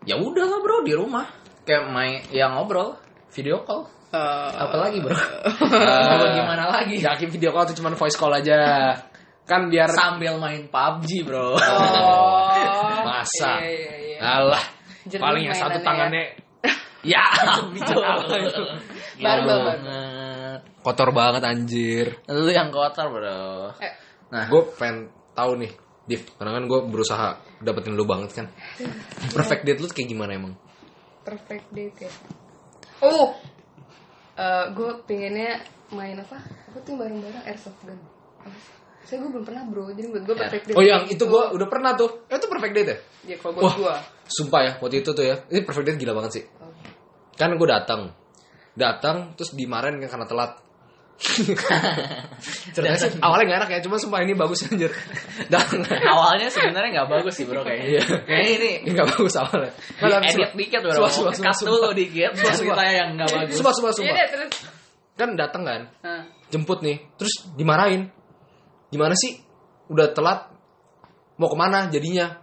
[0.04, 1.26] Ya udah lah bro di rumah.
[1.64, 3.00] Kayak main yang ngobrol,
[3.32, 3.88] video call.
[4.12, 5.16] Apalagi bro?
[6.20, 7.00] Mau gimana lagi?
[7.00, 8.92] Yakin video call tuh cuma voice call aja.
[9.48, 11.56] Kan biar Sambil main PUBG bro.
[11.56, 12.52] Oh.
[13.08, 13.64] Masa?
[13.64, 14.18] Iya, iya, iya.
[14.22, 14.64] Alah,
[15.08, 16.24] Jernih paling yang satu mainannya tangannya
[17.16, 17.24] ya,
[17.74, 17.94] gitu.
[19.22, 19.82] Baru, baru, baru.
[20.86, 22.06] kotor banget anjir.
[22.30, 23.74] Lu yang kotor bro.
[23.80, 23.94] Eh,
[24.32, 25.72] Nah, Gue pengen tahu nih,
[26.02, 27.28] Div, karena kan gue berusaha
[27.62, 28.48] dapetin lu banget kan.
[29.38, 30.54] Perfect date lu kayak gimana emang?
[31.22, 32.12] perfect date ya.
[33.02, 33.38] Oh.
[34.38, 35.62] Eh, gue pengennya
[35.94, 36.38] main apa?
[36.42, 38.00] Apa tuh bareng-bareng airsoft gun.
[39.02, 40.78] Saya gue belum pernah bro, jadi buat gue perfect date.
[40.78, 42.26] Oh yang itu gue udah pernah tuh.
[42.30, 42.98] Eh, itu perfect date ya?
[43.34, 43.94] Ya kalau buat gue.
[44.30, 45.36] Sumpah ya, waktu itu tuh ya.
[45.50, 46.44] Ini perfect date gila banget sih.
[47.38, 48.14] Kan gue datang.
[48.74, 50.52] Datang terus dimarahin kan karena telat.
[52.74, 54.90] Ceritanya sih awalnya gak enak ya, cuma sumpah ini bagus anjir.
[55.54, 55.86] Datang.
[55.86, 57.86] awalnya sebenarnya nggak bagus sih bro kayaknya.
[57.88, 58.02] Iya.
[58.26, 59.72] Kayaknya ini Ini gak bagus awalnya.
[59.72, 60.92] di edit dikit bro.
[60.92, 62.32] Sumpah, sumpah, Cut sumpah, dulu dikit.
[62.34, 62.76] Sumpah, sumpah.
[62.76, 63.56] Ceritanya yang nggak bagus.
[63.58, 64.28] Sumpah, sumpah, Iya sumpah.
[64.34, 64.52] terus.
[65.12, 68.10] Kan datang kan, Nah, jemput nih, terus dimarahin.
[68.90, 69.38] Gimana sih?
[69.92, 70.50] Udah telat,
[71.38, 72.42] mau ke mana jadinya?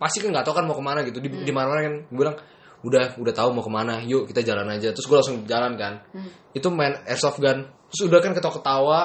[0.00, 1.22] Pasti kan nggak tahu kan mau ke mana gitu.
[1.22, 2.36] Di, dimarahin kan, gue bilang
[2.82, 4.90] udah udah tahu mau ke mana, yuk kita jalan aja.
[4.90, 6.02] Terus gue langsung jalan kan.
[6.50, 7.68] Itu main airsoft gun.
[7.96, 9.00] Terus udah kan ketawa-ketawa,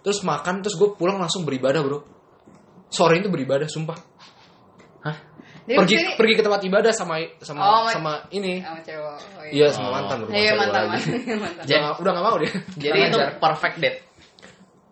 [0.00, 1.98] terus makan, terus gue pulang langsung beribadah bro.
[2.86, 3.98] Sore itu beribadah, sumpah.
[5.02, 5.16] Hah?
[5.66, 8.62] jadi pergi kesini- pergi ke tempat ibadah sama sama Oh, ma- sama ini.
[8.62, 9.02] sama cewek.
[9.02, 9.92] Oh, Iya sama Oh.
[9.98, 10.30] mantan bro.
[10.30, 11.38] Iya Masa mantan mantan.
[11.42, 11.64] mantan.
[11.66, 12.52] Jadi- Udah, udah gak mau dia.
[12.78, 13.98] Jadi itu perfect date.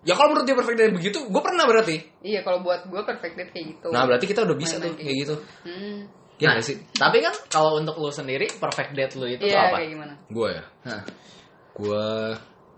[0.02, 1.96] Ya kalau menurut dia perfect date begitu, gue pernah berarti.
[2.20, 3.86] Iya kalau buat gue perfect date kayak gitu.
[3.88, 5.34] Nah berarti kita udah bisa Main-main tuh kayak kayak gitu.
[5.62, 5.98] Hmm.
[6.34, 6.76] Iya Nah, gak sih?
[6.92, 9.76] Tapi kan kalau untuk lu sendiri perfect date lu itu tuh Iya apa?
[9.78, 10.14] kayak gimana?
[10.26, 10.64] Gue ya.
[10.90, 11.02] Hah.
[11.72, 12.04] Gue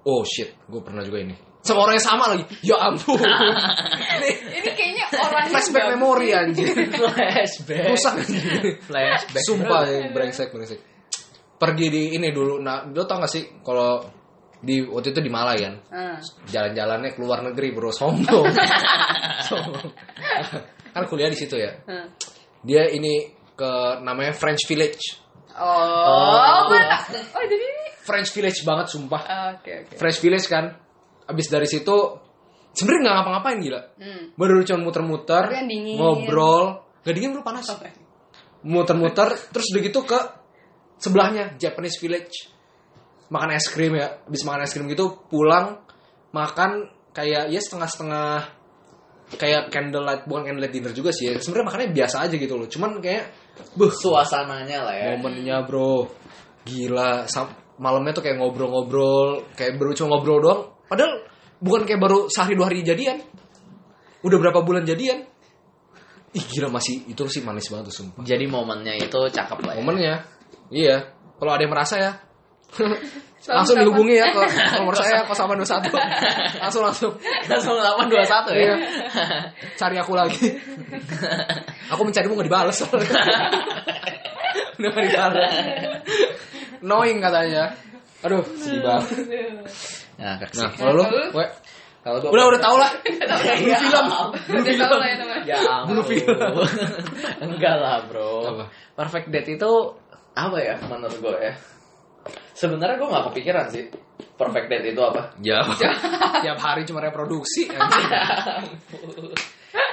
[0.06, 1.34] Oh shit, gue pernah juga ini.
[1.66, 2.44] Sama orang yang sama lagi.
[2.62, 3.18] Ya ampun.
[4.22, 4.30] ini
[4.62, 6.70] Ini kayaknya orangnya flashback memori anjir.
[6.94, 7.84] Flashback.
[7.90, 8.42] Rusak anjir.
[8.86, 9.42] Flashback.
[9.42, 10.78] Sumpah ya, brengsek brengsek.
[11.58, 12.62] Pergi di ini dulu.
[12.62, 13.98] Nah, lo tau gak sih kalau
[14.56, 16.16] di waktu itu di Malai kan Ah.
[16.48, 18.48] jalan-jalannya ke luar negeri bro sombong
[19.46, 19.92] sombong
[20.90, 22.08] kan kuliah di situ ya Ah.
[22.64, 25.22] dia ini ke namanya French Village
[25.56, 27.16] Oh, gue tak.
[27.32, 27.68] Oh, jadi.
[28.06, 29.22] French Village banget sumpah.
[29.26, 29.94] Ah, Oke, oke.
[29.98, 30.70] French Village kan
[31.26, 31.96] abis dari situ
[32.70, 33.80] sebenarnya nggak ngapa-ngapain gila.
[33.98, 34.22] Hmm.
[34.38, 35.44] baru cuma muter-muter
[35.98, 36.86] ngobrol.
[37.02, 37.66] Gak dingin bro panas.
[38.62, 40.20] Muter-muter terus udah gitu ke
[40.98, 42.50] sebelahnya Japanese Village.
[43.26, 45.82] Makan es krim ya habis makan es krim gitu pulang
[46.30, 48.54] makan kayak ya setengah-setengah
[49.34, 51.34] kayak candlelight bukan candlelight dinner juga sih ya.
[51.42, 53.26] sebenarnya makannya biasa aja gitu loh cuman kayak
[53.74, 53.90] buh.
[53.90, 55.06] Suasananya lah ya.
[55.18, 56.06] momennya bro.
[56.62, 60.62] Gila Sam- malamnya tuh kayak ngobrol-ngobrol kayak baru cuma ngobrol doang.
[60.88, 61.24] Padahal
[61.60, 63.20] bukan kayak baru sehari dua hari jadian.
[64.24, 65.24] Udah berapa bulan jadian?
[66.36, 68.22] Ih gila masih itu sih manis banget tuh sumpah.
[68.24, 69.78] Jadi momennya itu cakep lah ya.
[69.80, 70.14] momennya
[70.68, 70.96] iya.
[71.36, 72.12] Kalau ada yang merasa ya
[73.46, 74.42] langsung dihubungi ya ke
[74.80, 75.86] nomor saya 0821
[76.64, 77.12] langsung langsung.
[77.46, 78.56] Langsung 821 ya.
[78.58, 78.76] Iya.
[79.78, 80.50] cari aku lagi.
[81.94, 82.76] Aku mencarimu gak dibales.
[82.76, 83.06] Soalnya
[84.76, 85.52] udah gak dibales
[86.86, 87.74] knowing katanya
[88.22, 89.10] aduh sedih banget
[90.16, 90.64] Nah, kasih.
[90.64, 91.04] nah kalau lu
[91.36, 91.44] we,
[92.00, 92.88] Kalau gua udah udah tau lah
[93.60, 93.76] Iya.
[93.76, 94.06] film
[94.48, 95.42] Udah tau lah ya namanya.
[95.44, 95.92] Ya ampun.
[95.92, 96.38] Blue film.
[97.44, 98.46] Enggak lah, Bro.
[98.48, 98.64] Apa?
[98.96, 99.72] Perfect date itu
[100.32, 101.52] apa ya menurut gue ya?
[102.54, 103.84] Sebenarnya gue nggak kepikiran sih.
[104.38, 105.36] Perfect date itu apa?
[105.44, 105.60] ya
[106.46, 108.08] tiap hari cuma reproduksi anjing.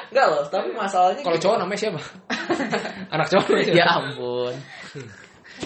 [0.08, 1.44] Enggak loh, tapi masalahnya kalau gini.
[1.44, 2.00] cowok namanya siapa
[3.12, 3.80] anak cowok namanya siapa?
[3.82, 4.54] ya ampun.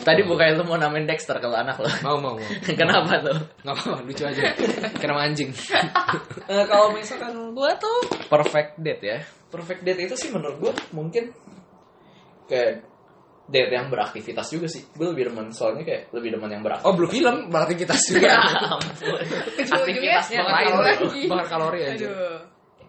[0.04, 1.88] Tadi bukannya lu mau namain Dexter kalau anak lo.
[2.04, 2.48] Mau mau mau.
[2.80, 3.38] Kenapa tuh?
[3.62, 4.42] Nggak apa-apa, lucu aja.
[4.98, 5.52] Kena anjing.
[6.48, 9.20] Eh, kalau misalkan gua tuh perfect date ya.
[9.52, 11.36] Perfect date itu sih menurut gua mungkin
[12.48, 12.88] kayak
[13.48, 14.84] date yang beraktivitas juga sih.
[14.92, 16.88] Gue lebih demen soalnya kayak lebih demen yang beraktivitas.
[16.88, 18.32] Oh, belum film, berarti kita Ya juga.
[18.76, 19.20] ampun.
[19.60, 22.06] Aktivitasnya Bakar lain bakar kalori aja.
[22.08, 22.40] Aduh.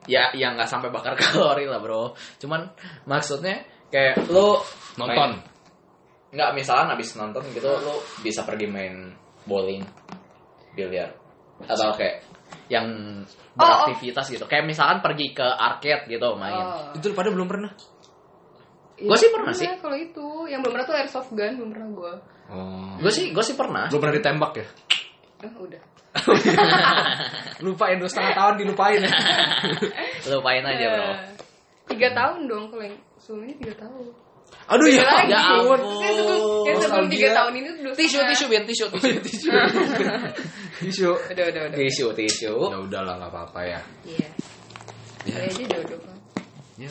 [0.08, 2.14] Ya, yang nggak sampai bakar kalori lah bro.
[2.38, 2.70] Cuman
[3.04, 4.58] maksudnya kayak lu
[4.98, 5.34] Nonton.
[5.34, 5.42] main-
[6.28, 9.16] nggak misalkan abis nonton gitu lu bisa pergi main
[9.48, 9.80] bowling,
[10.76, 11.08] biliar
[11.64, 12.20] atau kayak
[12.68, 12.86] yang
[13.58, 13.90] Oh, oh.
[13.90, 14.46] beraktivitas gitu.
[14.46, 16.54] Kayak misalkan pergi ke arcade gitu main.
[16.62, 16.94] Oh.
[16.94, 17.74] Itu pada belum pernah.
[18.94, 19.66] Iya, Gua sih pernah sih.
[19.82, 22.12] Kalau itu, yang belum pernah tuh airsoft gun, belum pernah gue.
[22.54, 22.94] Oh.
[23.02, 23.90] Gue sih gue sih pernah.
[23.90, 24.66] Belum pernah ditembak ya?
[25.42, 25.82] Oh, udah.
[27.66, 29.00] Lupain dua setengah tahun dilupain.
[30.30, 31.02] Lupain aja bro.
[31.02, 31.16] Eh,
[31.90, 34.06] Tiga tahun dong kalau yang sebelumnya tiga tahun.
[34.68, 35.32] Aduh ya, lagi.
[35.32, 35.80] ya ampun.
[36.78, 38.84] Sebelum, tiga tahun ini tuh Tisu tisu biar tisu
[39.24, 39.48] tisu.
[40.84, 41.10] Tisu.
[41.10, 41.78] Udah, udah, udah.
[41.80, 42.54] tisu tisu.
[42.68, 43.80] Ya udahlah nggak apa-apa ya.
[44.04, 44.28] Iya.
[45.24, 45.36] Ya.
[45.48, 46.16] Aja jodoh kan.
[46.78, 46.90] Ya.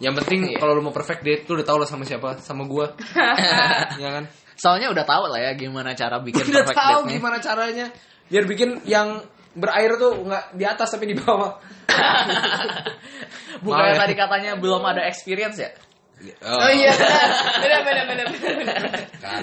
[0.00, 0.58] Yang penting Iya.
[0.62, 2.94] kalau lu mau perfect date lu udah tau lah sama siapa, sama gua.
[4.02, 4.24] ya kan?
[4.56, 7.12] Soalnya udah tahu lah ya gimana cara bikin udah perfect tahu date-nya.
[7.18, 7.86] gimana caranya.
[8.30, 9.20] Biar bikin yang
[9.50, 11.58] berair tuh nggak di atas tapi di bawah.
[13.66, 13.94] Maaf ya.
[13.98, 15.68] tadi katanya belum ada experience ya?
[16.20, 16.92] Oh iya,
[17.58, 18.80] benar, benar, benar, benar, benar.
[19.18, 19.42] kan.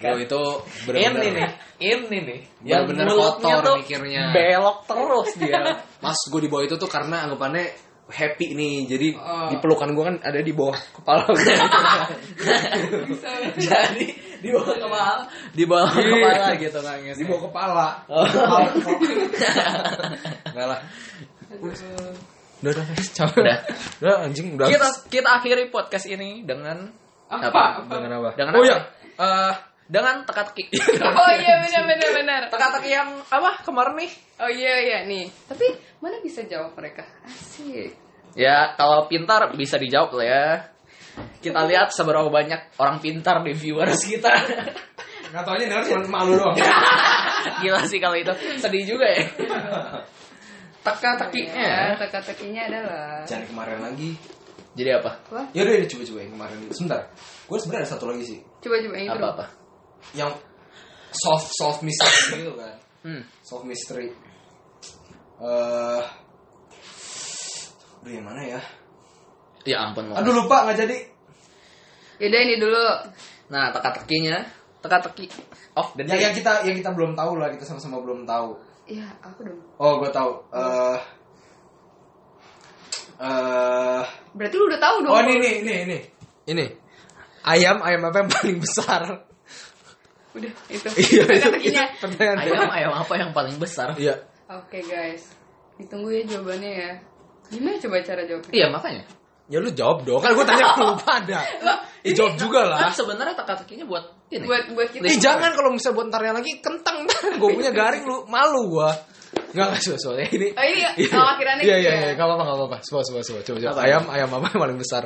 [0.00, 1.48] Lo itu Ini benar-benar nih,
[1.78, 2.40] ini nih.
[2.64, 4.22] Yang Bener-bener mulutnya kotor tuh mikirnya.
[4.32, 5.60] belok terus dia.
[6.04, 7.64] Mas gue di bawah itu tuh karena anggapannya
[8.08, 8.76] happy nih.
[8.88, 9.48] Jadi Oh.
[9.48, 11.36] di pelukan gue kan ada di bawah kepala gue.
[13.60, 14.04] Jadi
[14.40, 15.14] di bawah kepala,
[15.52, 17.16] di bawah kepala gitu nangis.
[17.16, 17.88] di bawah kepala.
[18.08, 18.24] Oh.
[18.24, 18.72] Kepala.
[20.48, 20.80] Enggak lah.
[22.60, 23.40] Udah, udah, guys, capek.
[23.40, 23.58] Udah.
[24.04, 24.68] Udah, anjing, udah.
[24.68, 26.92] Kita kita akhiri podcast ini dengan
[27.32, 27.88] Apa?
[27.88, 28.30] Dengan apa?
[28.36, 28.68] Dengan oh apa?
[28.68, 28.78] ya,
[29.16, 29.54] eh,
[29.88, 30.68] dengan teka-teki.
[31.00, 32.42] Oh iya, benar, benar, benar.
[32.52, 34.12] teka-teki yang apa kemarin nih?
[34.44, 35.32] Oh iya, iya, nih.
[35.48, 35.66] Tapi
[36.04, 37.08] mana bisa jawab mereka?
[37.24, 37.96] Asik.
[38.36, 40.46] Ya, kalau pintar bisa dijawab lah ya.
[41.40, 44.30] Kita lihat seberapa banyak orang pintar di viewers kita.
[45.30, 46.58] nggak taunya denger cuma malu doang.
[47.64, 48.30] Gila sih kalau itu.
[48.60, 49.24] Sedih juga ya.
[50.80, 51.68] Ya, Teka-tekinya.
[52.00, 54.16] teka-tekinya adalah Jangan kemarin lagi.
[54.72, 55.12] Jadi apa?
[55.28, 55.42] apa?
[55.52, 56.56] Ya udah, coba coba yang kemarin.
[56.72, 57.00] Sebentar.
[57.44, 58.38] Gue sebenarnya ada satu lagi sih.
[58.64, 59.18] Coba coba yang itu.
[59.20, 59.46] Apa-apa?
[60.16, 60.30] Yang
[61.12, 62.74] soft soft mystery gitu kan.
[63.04, 63.22] Hmm.
[63.44, 64.08] Soft mystery.
[65.40, 66.02] Eh,
[68.00, 68.60] aduh yang mana ya?
[69.68, 70.08] Ya ampun.
[70.08, 70.16] Mo.
[70.16, 70.96] Aduh lupa nggak jadi.
[72.20, 72.84] Yaudah ini dulu.
[73.52, 74.44] Nah, teka-tekinya,
[74.80, 75.28] teka-teki
[75.76, 78.69] off the Yang, yang kita yang kita belum tahu lah, kita sama-sama belum tahu.
[78.90, 79.60] Ya, aku dong.
[79.78, 80.30] Oh, gue tahu.
[80.50, 80.98] Eh,
[83.22, 84.02] eh,
[84.34, 85.12] Berarti lu udah tahu dong.
[85.14, 85.98] oh ini ini ini ini.
[86.50, 86.64] Ini.
[87.46, 89.02] Ayam ayam apa yang paling besar?
[90.34, 90.88] Udah, itu.
[91.06, 92.38] Iya, itu, itu pertanyaan.
[92.42, 93.94] Ayam ayam apa yang paling besar?
[93.94, 94.26] Iya.
[94.50, 95.30] Oke, guys.
[95.78, 96.92] Ditunggu ya jawabannya ya.
[97.50, 98.50] Gimana coba cara jawabnya?
[98.50, 99.02] Iya, makanya.
[99.50, 100.18] Ya lu jawab dong.
[100.22, 101.38] Kan gue tanya ke lu pada.
[102.00, 102.78] Ya jawab juga lah.
[102.88, 104.44] Kan sebenarnya teka-tekinya buat ini.
[104.48, 105.04] Buat buat kita.
[105.04, 108.96] Eh jangan kalau misalnya buat ntarnya lagi kentang ntar gue punya garing lu malu gua.
[109.52, 110.48] Enggak enggak soal soalnya ini.
[110.56, 110.80] Oh, ini
[111.12, 112.00] oh, akhirannya Iya gitu iya ya?
[112.00, 112.76] iya enggak apa-apa enggak apa-apa.
[112.86, 113.58] Coba coba coba coba.
[113.60, 113.70] coba.
[113.70, 113.80] Apa?
[113.84, 115.02] Ayam ayam apa yang paling besar?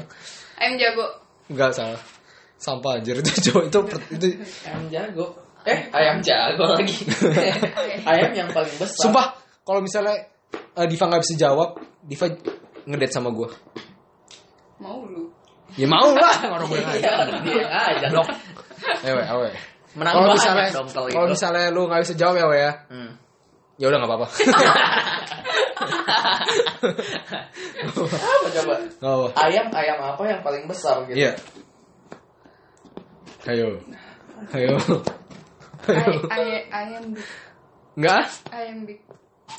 [0.61, 1.07] Ayam jago.
[1.51, 2.01] Enggak salah.
[2.55, 3.79] Sampah anjir itu coba itu
[4.15, 4.27] itu
[4.63, 5.27] Ayam jago.
[5.65, 6.97] Eh, ayam jago lagi.
[8.13, 9.01] ayam yang paling besar.
[9.09, 9.27] sumpah
[9.65, 10.29] kalau misalnya
[10.77, 12.27] eh, Diva nggak bisa jawab, Diva
[12.85, 13.49] ngedate sama gua.
[14.77, 15.24] Mau lu.
[15.75, 17.13] Ya mau lah orang gue Iya,
[17.43, 18.29] dia aja dong.
[19.03, 19.49] Ewe, ewe.
[19.95, 21.35] Menang Kalau misalnya dong kalau gitu.
[21.39, 22.73] misalnya lu nggak bisa jawab ya, we ya.
[22.91, 23.11] Hmm.
[23.79, 24.27] Ya udah nggak apa-apa.
[26.75, 28.75] Apa coba?
[29.01, 29.29] Nggak apa.
[29.39, 31.17] Ayam ayam apa yang paling besar gitu?
[31.19, 31.33] Iya.
[33.45, 33.67] Ayo.
[34.57, 34.75] Ayo.
[35.85, 36.17] Ayo.
[36.33, 37.27] Ay, ay, ayam big.
[37.95, 38.25] Enggak?
[38.51, 38.99] Ayam big.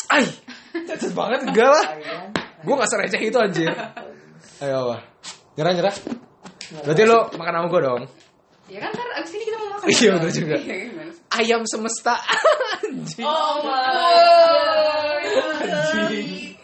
[0.10, 0.26] Ay.
[0.90, 1.86] Cacat banget enggak lah.
[2.66, 3.70] Gue gak sereceh itu anjir.
[4.60, 4.98] Ayo apa?
[5.56, 5.96] Nyerah nyerah.
[6.84, 8.04] Berarti lo makan sama gue dong.
[8.66, 9.88] Ya kan ntar abis ini kita mau makan.
[9.88, 10.16] Iya, kan?
[10.18, 10.56] betul juga.
[10.58, 10.76] Iya?
[11.38, 12.16] Ayam semesta.
[12.82, 13.26] anjing.
[13.26, 15.22] Oh my
[15.76, 16.58] Anjing.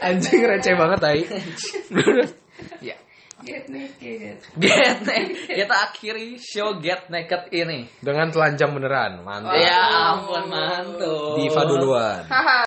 [0.00, 1.20] Anjing receh banget tai.
[2.84, 2.92] Ya.
[3.40, 4.36] Get naked.
[4.60, 5.48] Get naked.
[5.48, 7.88] Kita akhiri show Get Naked ini.
[8.04, 9.24] Dengan telanjang beneran.
[9.24, 9.56] Mantap.
[9.56, 9.80] Ya
[10.12, 11.40] ampun mantul.
[11.40, 12.28] Diva duluan.
[12.28, 12.58] Haha.